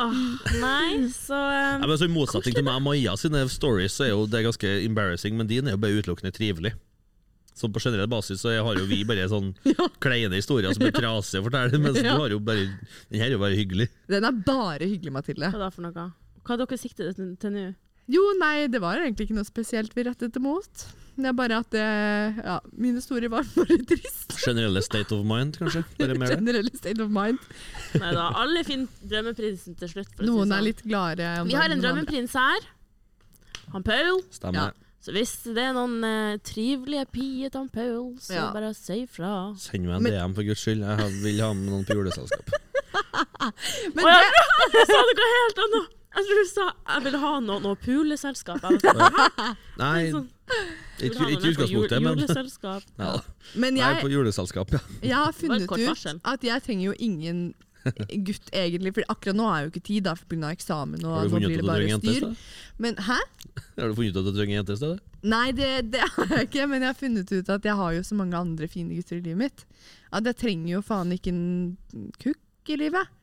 [0.00, 0.20] oh,
[0.62, 4.06] nei, så Ja, um, men så I motsetning til meg og Maja sine stories, så
[4.06, 6.72] er jo det ganske embarrassing, men din er jo bare utelukkende trivelig.
[7.60, 9.50] Så på generell basis så har jo vi bare sånn
[10.04, 12.14] kleine historier som er trasige å fortelle, mens Ja.
[12.16, 12.70] du har jo bare
[13.10, 13.90] Den her er jo bare hyggelig.
[14.08, 15.50] Den er bare hyggelig, Mathilde.
[15.52, 16.06] Hva da for noe?
[16.46, 17.66] Hva dere siktet til til nå?
[18.10, 20.86] Jo, nei, det var egentlig ikke noe spesielt vi rettet det mot.
[21.16, 21.84] Det er bare at det,
[22.44, 24.36] ja, min historie var bare trist.
[24.44, 25.82] Generelle state of mind, kanskje.
[25.98, 26.38] Bare mer det.
[26.40, 27.38] Generell state of mind.
[28.00, 30.12] Nei da, alle finner drømmeprinsen til slutt.
[30.14, 30.68] For å si Noen er sånn.
[30.70, 31.32] litt gladere.
[31.42, 32.68] om Vi har en drømmeprins her.
[33.74, 34.22] Han Paul.
[34.34, 34.72] Stemmer.
[35.00, 38.48] Så hvis det er noen uh, trivelige pier til han Paul, så Ja.
[38.52, 39.54] bare si fra.
[39.56, 40.82] Send meg en Men- DM, for guds skyld.
[40.84, 42.50] Jeg vil ha med noen på juleselskap.
[43.94, 44.28] Men Å, ja.
[44.74, 45.96] det, Sa noe helt annet?
[46.10, 48.64] Jeg tror du sa jeg vil ha noe, noe puleselskap.
[48.66, 50.28] Jeg sånn, Nei, sånn,
[50.98, 52.86] ikke i utgangspunktet, men Juleselskap.
[53.04, 53.12] ja.
[53.54, 54.80] men Nei, på juleselskap, ja.
[55.04, 56.22] jeg har funnet ut varsel.
[56.26, 57.50] at jeg trenger jo ingen
[58.26, 60.50] gutt egentlig, for akkurat nå er jo ikke tid da, pga.
[60.50, 61.04] eksamen.
[61.06, 62.26] og nå blir det bare styr.
[62.80, 63.20] Men hæ?
[63.78, 64.98] Har du funnet ut at du trenger jente i stedet?
[65.30, 68.02] Nei, det, det har jeg ikke, men jeg har funnet ut at jeg har jo
[68.10, 69.64] så mange andre fine gutter i livet mitt.
[70.12, 73.16] At jeg trenger jo faen ikke en kukk i livet.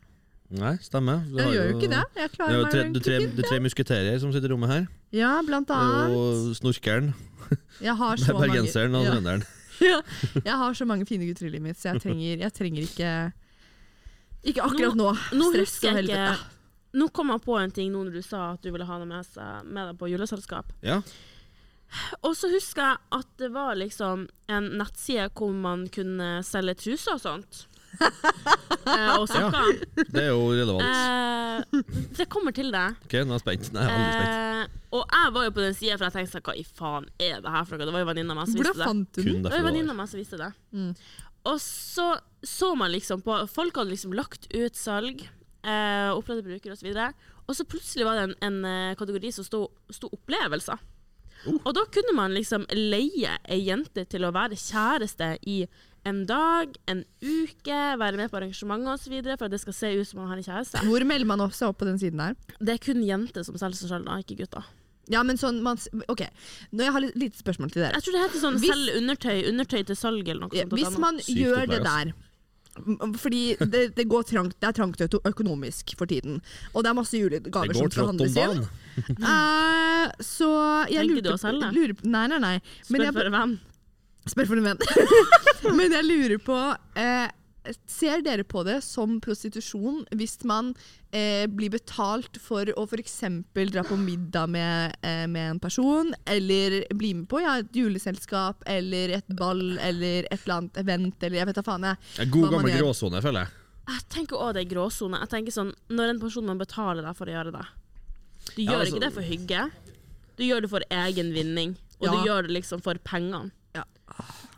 [0.47, 1.25] Nei, stemmer.
[1.27, 2.03] Du Jeg gjør jo ikke det.
[2.15, 3.47] Jeg klarer meg tre, jo du tre, du fint.
[3.49, 4.85] tre musketerer som sitter i rommet her.
[5.15, 6.15] Ja, blant annet.
[6.15, 7.11] Og snorkeren,
[7.81, 9.41] Jeg har så mange, bergenseren og ja,
[9.91, 9.99] ja.
[10.43, 13.11] jeg har så mange fine gutter i livet mitt, så jeg trenger, jeg trenger ikke
[14.47, 15.11] Ikke akkurat nå.
[15.35, 16.53] Nå Stress husker og jeg ikke helvete.
[16.97, 19.07] Nå kom jeg på en ting nå når du sa at du ville ha det
[19.09, 20.71] med, seg, med deg på juleselskap.
[20.81, 21.01] Ja.
[22.23, 27.15] Og så husker jeg at det var liksom en nettside hvor man kunne selge truser
[27.17, 27.65] og sånt.
[28.05, 29.83] Eh, og sokker.
[29.97, 30.87] Det er jo relevant.
[30.87, 32.87] Uh, det kommer til det.
[33.07, 33.71] Ok, nå er jeg spent.
[33.75, 34.73] Nei, jeg er aldri spent.
[34.73, 37.07] Uh, og jeg var jo på den sida, for jeg tenkte sånn, hva i faen
[37.19, 37.89] er det her for noe?
[37.89, 38.89] Det var jo venninna mi som visste det.
[38.89, 39.23] fant du?
[39.27, 40.51] Det var jo venninna mi som visste det.
[40.75, 40.91] Mm.
[41.47, 42.09] Og så
[42.47, 45.23] så man liksom på Folk hadde liksom lagt ut salg,
[45.65, 46.93] uh, opplevde brukere osv.
[47.47, 50.81] Og så plutselig var det en, en eh, kategori som sto, sto opplevelser.
[51.45, 51.55] Uh.
[51.61, 55.61] Og da kunne man liksom leie ei jente til å være kjæreste i
[56.07, 59.15] en dag, en uke, være med på arrangementer osv.
[59.35, 60.83] for at det skal se ut som man har en kjæreste.
[60.87, 62.37] Hvor melder man seg opp på den siden der?
[62.59, 64.67] Det er kun jenter som selger seg selv, ikke gutter.
[65.11, 65.79] Ja, men sånn, man,
[66.11, 66.25] ok,
[66.75, 67.95] Nå jeg har litt lite spørsmål til dere.
[67.95, 70.73] Jeg tror det heter sånn Hvis- selge undertøy, undertøy til salg eller noe Ja, sånt.
[70.75, 72.15] Hvis man Sykt gjør det der
[73.17, 76.41] fordi det, det, går trangt, det er trangt økonomisk for tiden.
[76.75, 78.67] Og det er masse julegaver som skal trått om handles inn.
[79.17, 80.49] Eh, så
[80.89, 81.71] jeg Tenker lurte du å selge?
[81.73, 82.53] Lurer, nei, nei, nei.
[82.85, 83.57] Spør jeg, for venn.
[84.31, 84.79] Spør for en venn.
[85.77, 86.57] Men jeg lurer på
[86.99, 87.27] eh,
[87.89, 90.69] Ser dere på det som prostitusjon hvis man
[91.11, 93.17] eh, blir betalt for å f.eks.
[93.73, 98.63] dra på middag med, eh, med en person, eller bli med på ja, et juleselskap,
[98.65, 101.99] eller et ball, eller et eller annet event, eller jeg vet da faen jeg.
[102.23, 103.63] En god gammel gråsone, føler jeg.
[103.87, 105.19] Jeg tenker også det er gråsone.
[105.23, 107.65] Jeg tenker sånn, Når en person må betale deg for å gjøre det
[108.55, 109.61] Du Ja, gjør altså- ikke det for hygge.
[110.37, 111.77] Du gjør det for egen vinning.
[111.99, 112.11] Og Ja.
[112.11, 113.51] du gjør det liksom for pengene.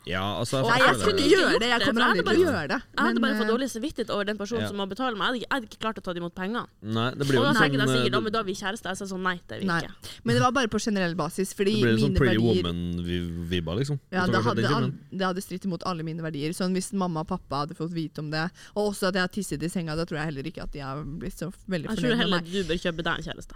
[0.07, 2.67] Ja, altså Nei, jeg jeg skulle ikke gjøre det, jeg kommer aldri til å gjøre
[2.71, 2.77] det.
[2.97, 4.69] Jeg hadde bare fått eh, dårlig samvittighet over den personen Ja.
[4.71, 5.19] som må betale meg.
[5.19, 6.63] Jeg hadde, ikke- jeg hadde ikke klart å ta imot pengene.
[6.81, 8.39] Nei, det blir Og jo da en tenker jeg sånn sikkert eh, da, men da
[8.39, 8.89] er vi kjærester.
[8.89, 9.81] Jeg sa sånn nei, det er vi Nei.
[9.83, 9.91] ikke.
[10.23, 13.99] Men det var bare på generell basis, fordi Det blir en sånn Pretty Woman-vibba, liksom.
[14.11, 16.49] ja, det hadde, det hadde stritt imot alle mine verdier.
[16.57, 19.27] Sånn Hvis mamma og pappa hadde fått vite om det, og også at jeg har
[19.29, 21.97] tisset i senga, da tror jeg heller ikke at de har blitt så veldig Jeg
[22.01, 22.49] tror heller meg.
[22.51, 23.53] du bør kjøpe deg en kjæreste.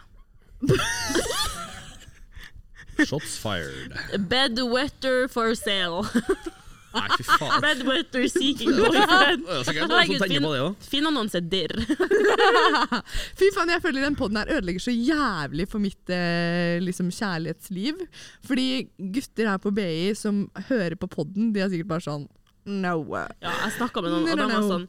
[3.01, 3.95] Shots fired.
[4.29, 6.03] Bedwetter for sale.
[6.93, 7.63] Nei, fy faen.
[7.63, 9.45] Bedwetter seeking boyfriend.
[9.47, 10.85] Det er sikkert noen som tenker på det òg.
[10.91, 11.73] Finn annonse dirr.
[13.39, 18.03] Fy faen, jeg føler den podden her ødelegger så jævlig for mitt eh, liksom, kjærlighetsliv.
[18.45, 18.67] Fordi
[19.15, 22.29] gutter her på BI som hører på podden, de er sikkert bare sånn
[22.63, 22.95] No.
[23.11, 24.85] Ja, jeg snakka med noen, og de var sånn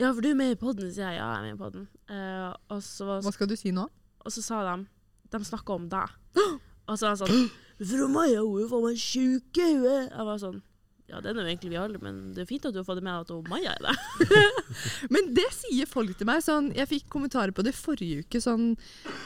[0.00, 1.18] Ja, for du er med i podden, sier jeg.
[1.18, 1.88] Ja, jeg er med i podden.
[2.08, 3.84] Uh, og, så, Hva skal du si nå?
[4.22, 4.84] og så sa de
[5.34, 6.18] De snakka om deg.
[6.88, 7.50] Og så var han sånn
[7.82, 10.10] Fra meg, hun er faen meg sjuk i huet.
[10.12, 10.60] Jeg var sånn
[11.12, 12.96] Ja, det er jo egentlig vi alle, men det er fint at du har fått
[13.02, 14.38] det med at hun Maja er det.
[15.12, 16.40] Men det sier folk til meg.
[16.44, 18.40] Sånn, jeg fikk kommentarer på det forrige uke.
[18.40, 18.70] Sånn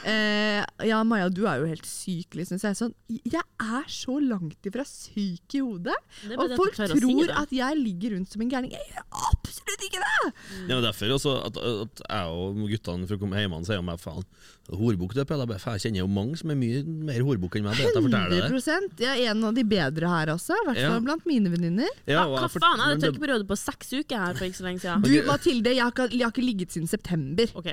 [0.03, 2.59] eh, Ja, Maja, du er jo helt syk, liksom.
[2.59, 5.95] Så jeg sånn Jeg er så langt ifra syk i hodet.
[6.35, 8.75] Og folk tror si at jeg ligger rundt som en gærning.
[8.75, 10.33] Jeg gjør absolutt ikke det!
[10.67, 13.87] Ja, men derfor også at, at jeg og guttene for å komme hjem sier om
[13.87, 14.27] meg faen,
[14.75, 15.37] horebukk du er på.
[15.39, 17.79] Jeg Jeg kjenner jo mange som er mye mer horebukk enn meg.
[17.79, 18.51] Bare at jeg forteller det.
[18.51, 20.57] 100% Jeg er en av de bedre her også.
[20.57, 21.05] I hvert fall Ja.
[21.07, 21.76] blant mine venninner.
[22.09, 22.81] Ja, Hva, hva faen?
[22.81, 25.05] Jeg hadde tørkeperiode på seks uker her for ikke så lenge siden.
[25.05, 27.53] Du, Mathilde, jeg har ikke, jeg har ikke ligget siden september.
[27.57, 27.69] OK.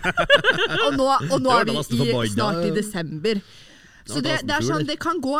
[0.86, 3.42] Og nå, og nå er vi i, snart i desember.
[4.10, 5.36] Så det, det er sånn, det kan gå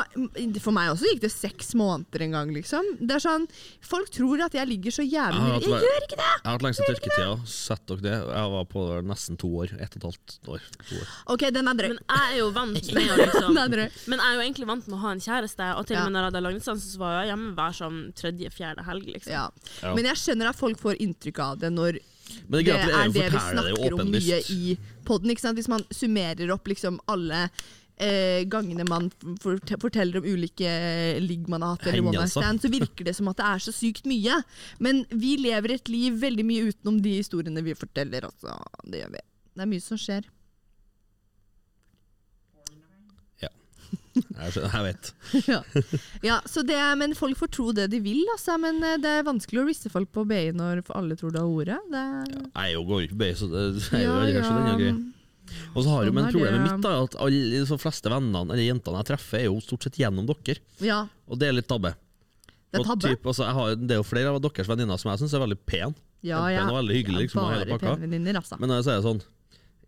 [0.63, 2.87] For meg også gikk det seks måneder en gang, liksom.
[3.01, 3.47] Det er sånn,
[3.85, 6.29] Folk tror at jeg ligger så jævlig Jeg Jeg gjør ikke det!
[6.31, 7.35] Jeg har hatt lengste tørketida.
[7.51, 8.15] Sett dere det?
[8.31, 9.75] Jeg var på det nesten to år.
[9.81, 10.69] Ett og et halvt år.
[10.91, 11.11] To år.
[11.35, 11.89] Ok, den er drøy.
[11.91, 13.59] Men jeg er jo vant med å liksom.
[13.61, 16.17] Men jeg er jo egentlig vant med å ha en kjæreste, og til og med
[16.17, 19.35] når jeg hadde langdistanse, så var jeg hjemme hver sånn tredje-fjerde helg, liksom.
[19.35, 19.45] Ja.
[19.83, 19.95] Ja.
[19.97, 22.01] Men jeg skjønner at folk får inntrykk av det når
[22.47, 25.35] Men det det er er det vi snakker om mye i poden.
[25.59, 27.49] Hvis man summerer opp liksom alle
[28.01, 29.11] eh, gangene man
[29.43, 30.73] forteller om ulike
[31.23, 33.65] ligg man har hatt, eller one night stand, så virker det som at det er
[33.69, 34.41] så sykt mye.
[34.83, 38.29] Men vi lever et liv veldig mye utenom de historiene vi forteller.
[38.31, 38.57] Altså.
[38.85, 39.25] Det gjør vi.
[39.55, 40.29] Det er mye som skjer.
[44.11, 45.11] Jeg, skjønner, jeg vet.
[45.53, 45.61] ja.
[46.25, 48.57] ja, så det, men folk får tro det de vil, altså.
[48.61, 51.49] Men eh, det er vanskelig å risse folk på BI når alle tror det er
[51.49, 51.79] ordet.
[51.93, 54.53] Det er, Jeg jo går ikke på BI, så det er jo Ja, aldri så
[54.57, 54.95] den er grei.
[55.75, 56.77] Og så har jo men er problemet det.
[56.77, 59.99] mitt er at alle de fleste vennene eller jentene jeg treffer, er jo stort sett
[60.01, 60.59] gjennom dere.
[60.81, 61.95] ja, Og det er litt tabbe.
[62.71, 63.09] det er tabbe.
[63.09, 65.45] typ, altså, jeg har, det er jo flere av deres venninner som jeg syns er
[65.47, 65.95] veldig pen.
[66.23, 66.65] Ja, Pen ja.
[66.69, 68.59] og veldig hyggelig, liksom, Bare penvenninner, altså.
[68.61, 69.23] Men når jeg sier sånn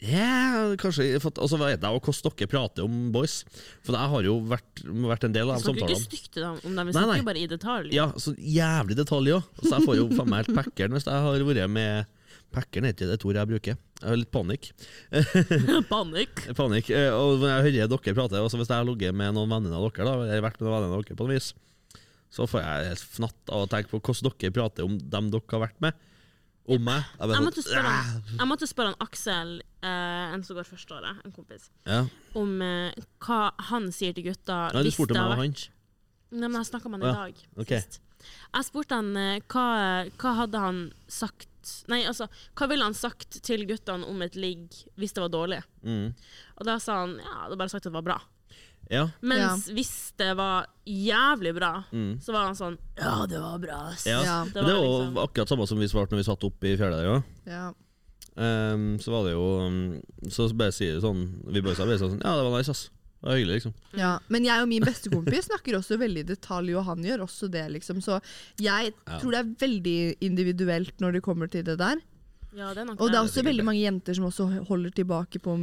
[0.02, 3.44] ja, kanskje for, at- Og så vet jeg hvordan dere prater om boys.
[3.84, 6.74] For jeg har jo vært, vært en del av Vi de snakker ikke stygt om
[6.74, 7.22] dem, vi snakker nei.
[7.22, 7.92] bare i detalj.
[7.94, 9.44] Ja, så jævlig detalj òg.
[9.62, 12.06] Så jeg får jo faen meg helt packeren hvis jeg har vært med
[12.52, 13.76] Packeren er ikke et ord jeg bruker.
[14.02, 14.70] Jeg har litt panikk.
[15.92, 16.40] Panikk.
[16.58, 16.88] Panikk.
[16.90, 19.76] Eh, Og når jeg hører dere prate, også hvis jeg har ligget med noen venner
[19.78, 21.52] av dere, da, eller vært med noen venner av dere på noen vis,
[22.32, 25.54] så får jeg helt fnatt av å tenke på hvordan dere prater om dem dere
[25.54, 26.08] har vært med.
[26.72, 27.02] Om meg.
[27.18, 27.92] Jeg Jeg sånn, måtte spørre,
[28.38, 29.48] jeg måtte spørre han Aksel,
[29.82, 32.04] eh, en som går førsteåret, en kompis, Ja.
[32.38, 32.92] om eh,
[33.26, 33.40] hva
[33.70, 35.56] han sier til gutta Ja, du spurte meg om han.
[36.32, 37.42] Nei, men Jeg snakka med han Ja, i dag.
[37.58, 37.72] ok.
[37.82, 38.00] sist.
[38.54, 39.66] Jeg spurte han eh, hva,
[40.20, 41.48] hva hadde han sagt
[41.86, 42.26] Nei, altså,
[42.58, 45.60] hva ville han sagt til guttene om et ligg hvis det var dårlig?
[45.86, 46.08] Mm.
[46.58, 48.16] Og da sa han ja, hadde bare sagt at det var bra.
[48.90, 49.04] Ja.
[49.22, 52.16] Mens hvis det var jævlig bra, Mm.
[52.20, 54.06] så var han sånn Ja, det var bra, ass.
[54.10, 54.18] ja.
[54.26, 54.40] Ja.
[54.42, 56.98] var det var jo akkurat samme som vi svarte når vi satt oppe i fjerde
[56.98, 57.22] der.
[57.46, 57.68] Ja.
[58.34, 59.80] Um, så var det jo um,
[60.32, 61.18] Så bare sier det sånn
[61.52, 62.86] Vi bare sa bare sånn Ja, det var nice, ass.
[63.22, 63.74] Det er hyggelig, liksom.
[63.94, 67.48] Ja, men jeg og min bestekompis snakker også veldig i detalj, og han gjør også
[67.50, 67.68] det.
[67.70, 68.00] liksom.
[68.02, 68.20] Så
[68.58, 69.18] jeg Ja.
[69.20, 71.96] tror det er veldig individuelt når det kommer til det der.
[72.56, 73.30] Ja, det er nok Og det er det.
[73.30, 75.54] også veldig mange jenter som også holder tilbake på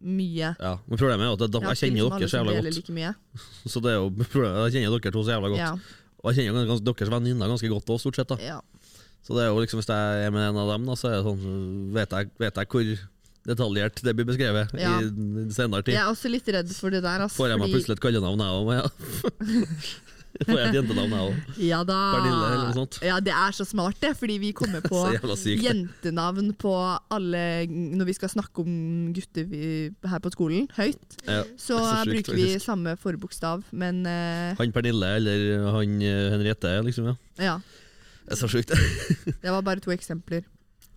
[0.00, 0.54] mye.
[0.60, 2.86] Ja, Men problemet er at jeg, jeg kjenner dere så jævla godt.
[2.86, 3.14] Like.
[3.72, 5.58] Så det er jo problemet, Jeg kjenner dere to så jævla godt.
[5.58, 5.72] Ja,
[6.22, 8.28] Og jeg kjenner jo gans- deres venninner ganske godt òg, stort sett.
[8.28, 8.60] da ja.
[9.26, 11.18] Så det er jo liksom hvis jeg er med en av dem, da så er
[11.18, 13.08] det sånn vet jeg, vet jeg hvor
[13.48, 14.98] detaljert det blir beskrevet Ja.
[15.00, 15.94] i senere tid.
[15.96, 17.24] Jeg er også litt redd for det der.
[17.26, 18.92] Altså, Får jeg meg fordi- plutselig et kallenavn, jeg òg?
[20.38, 21.54] Får jeg et jentenavn, jeg òg?
[21.66, 21.96] Ja da.
[22.14, 22.98] Pernille eller noe sånt.
[23.02, 25.00] Ja, det er så smart, det, fordi vi kommer på
[25.48, 26.74] jentenavn på
[27.16, 27.40] alle
[27.72, 29.62] Når vi skal snakke om gutter vi,
[30.12, 31.40] her på skolen, høyt, Ja.
[31.56, 32.66] så, så sykt, bruker vi faktisk.
[32.68, 34.54] samme forbokstav, men uh...
[34.60, 37.10] Han Pernille eller han eh, Henriette, liksom.
[37.40, 37.58] ja ja.
[38.28, 38.74] Det er så sjukt.
[39.42, 40.44] Det var bare to eksempler.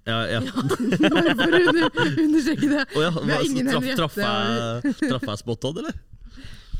[0.07, 0.39] Ja, ja.
[0.45, 2.85] Bare for å under, understreke det.
[2.95, 5.99] Oh, ja, Vi har ingen Henriette, traff, jeg, traff jeg spot on, eller?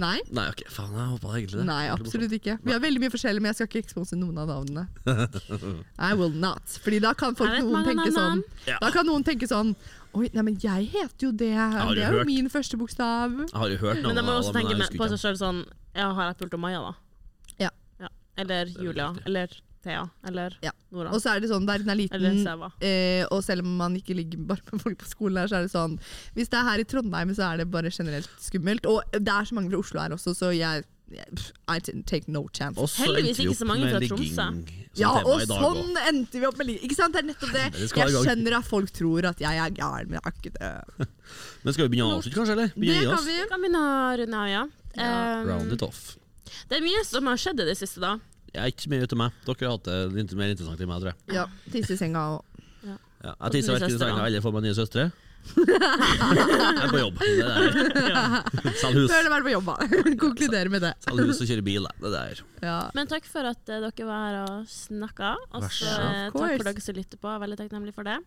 [0.02, 1.66] Nei, Nei, ok, faen, jeg håpa egentlig det.
[1.68, 2.56] nei, absolutt ikke.
[2.66, 4.88] Vi har veldig mye forskjellig, men jeg skal ikke eksponse noen av navnene.
[6.10, 6.74] I will not.
[6.82, 8.42] Fordi da kan folk noen tenke sånn.
[8.66, 8.80] Ja.
[8.82, 9.76] Da kan noen tenke sånn
[10.18, 11.54] Oi, nei, men jeg heter jo det.
[11.56, 13.38] Det er jo min første bokstav.
[13.46, 15.62] Jeg har jo hørt Men da må også tenke jeg på seg sjøl sånn
[15.96, 17.62] Ja, har jeg pult om Maja, da?
[17.62, 17.70] Ja.
[18.42, 19.12] Eller er Julia.
[19.30, 19.54] Eller
[19.84, 20.04] Thea.
[20.28, 20.72] Eller Ja.
[20.92, 21.12] Nora.
[21.16, 22.48] Og så er det sånn, der den er liten,
[22.82, 25.68] eh, og selv om man ikke ligger bare med folk på skolen her, så er
[25.68, 26.00] det sånn
[26.36, 28.86] Hvis det er her i Trondheim, så er det bare generelt skummelt.
[28.86, 30.84] Og det er så mange fra Oslo her også, så jeg,
[31.68, 32.80] I take no chance.
[32.80, 34.46] Og så Heldigvis ikke så mange fra Tromsø.
[35.00, 36.06] Ja, og sånn også.
[36.10, 36.84] endte vi opp med ligging.
[36.88, 37.16] Ikke sant?
[37.16, 37.66] Det er nettopp det.
[37.78, 41.10] Det Jeg skjønner at folk tror at jeg er gæren, men jeg er ikke det.
[41.64, 42.56] Men skal vi begynne å avslutte, kanskje?
[42.58, 42.72] eller?
[42.76, 43.36] Begynne det kan vi.
[43.48, 44.64] Kan begynne å runde av, ja.
[44.98, 46.18] Um, Round it off.
[46.68, 48.18] det er mye som har skjedd i det siste, da.
[48.52, 49.42] Jeg er ikke så mye ute med.
[49.48, 51.36] Dere har hatt det litt mer interessant enn meg, tror jeg.
[51.38, 54.66] Ja, Tisse i senga og Ja, jeg Og tisser verken i senga eller får meg
[54.68, 55.12] nye søstre.
[55.58, 57.22] jeg er på jobb.
[57.22, 58.76] Det der.
[58.78, 59.08] Selg hus.
[59.10, 59.88] Så er på jobb, da.
[60.24, 60.92] Konkluderer med det.
[61.06, 61.88] Selg hus og kjøre bil.
[62.04, 62.44] Det der.
[62.62, 62.78] Ja.
[62.98, 65.34] Men takk for at eh, dere var her og snakka.
[65.56, 67.32] Og eh, takk for dere som lytter på.
[67.34, 68.20] Jeg veldig takknemlig for det.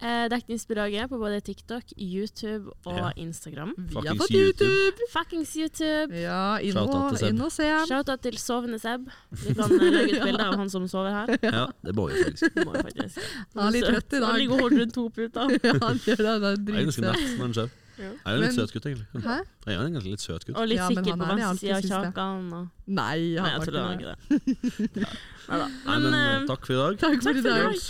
[0.00, 3.08] Eh, Dekningsbidraget på både TikTok, YouTube og Ja.
[3.16, 3.72] Instagram.
[3.76, 5.08] Vi har fått YouTube!
[5.10, 6.14] Fuckings YouTube.
[6.14, 7.66] Ja, inn Shout out og, inn og se.
[7.90, 9.08] Shout-out til sovende Seb.
[9.32, 11.34] Vi kan eh, legge ut bilde av han som sover her.
[11.42, 12.54] Ja, det må vi faktisk.
[12.54, 13.18] Det må vi faktisk.
[13.56, 14.28] Han er litt trøtt i dag.
[14.30, 15.56] Han ligger og holder rundt to puter.
[15.66, 16.28] Ja, han gjør det.
[16.30, 17.74] Han er Jeg dritsøt.
[17.98, 18.06] Ja.
[18.06, 19.22] Jeg er jo litt Men- søt gutt, egentlig.
[19.26, 19.36] Hæ?
[19.66, 20.54] Jeg er egentlig litt søt gutt.
[20.62, 22.46] Og litt Ja, sikker på venstre side av kjakan.
[22.54, 22.68] Og...
[22.86, 24.54] Nei, Nei, han jeg var tuller ikke nok det.
[24.54, 25.10] ikke det.
[25.50, 26.98] Nei, Men, men eh, eh, takk for i dag.
[27.02, 27.84] Takk for Takk i for i dag.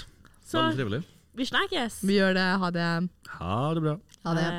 [0.48, 1.04] så trivelig.
[1.38, 2.00] Vi snakkes.
[2.06, 2.48] Vi gjør det.
[2.62, 2.88] Ha det.
[3.38, 3.94] Ha det bra.
[4.26, 4.50] Ha det.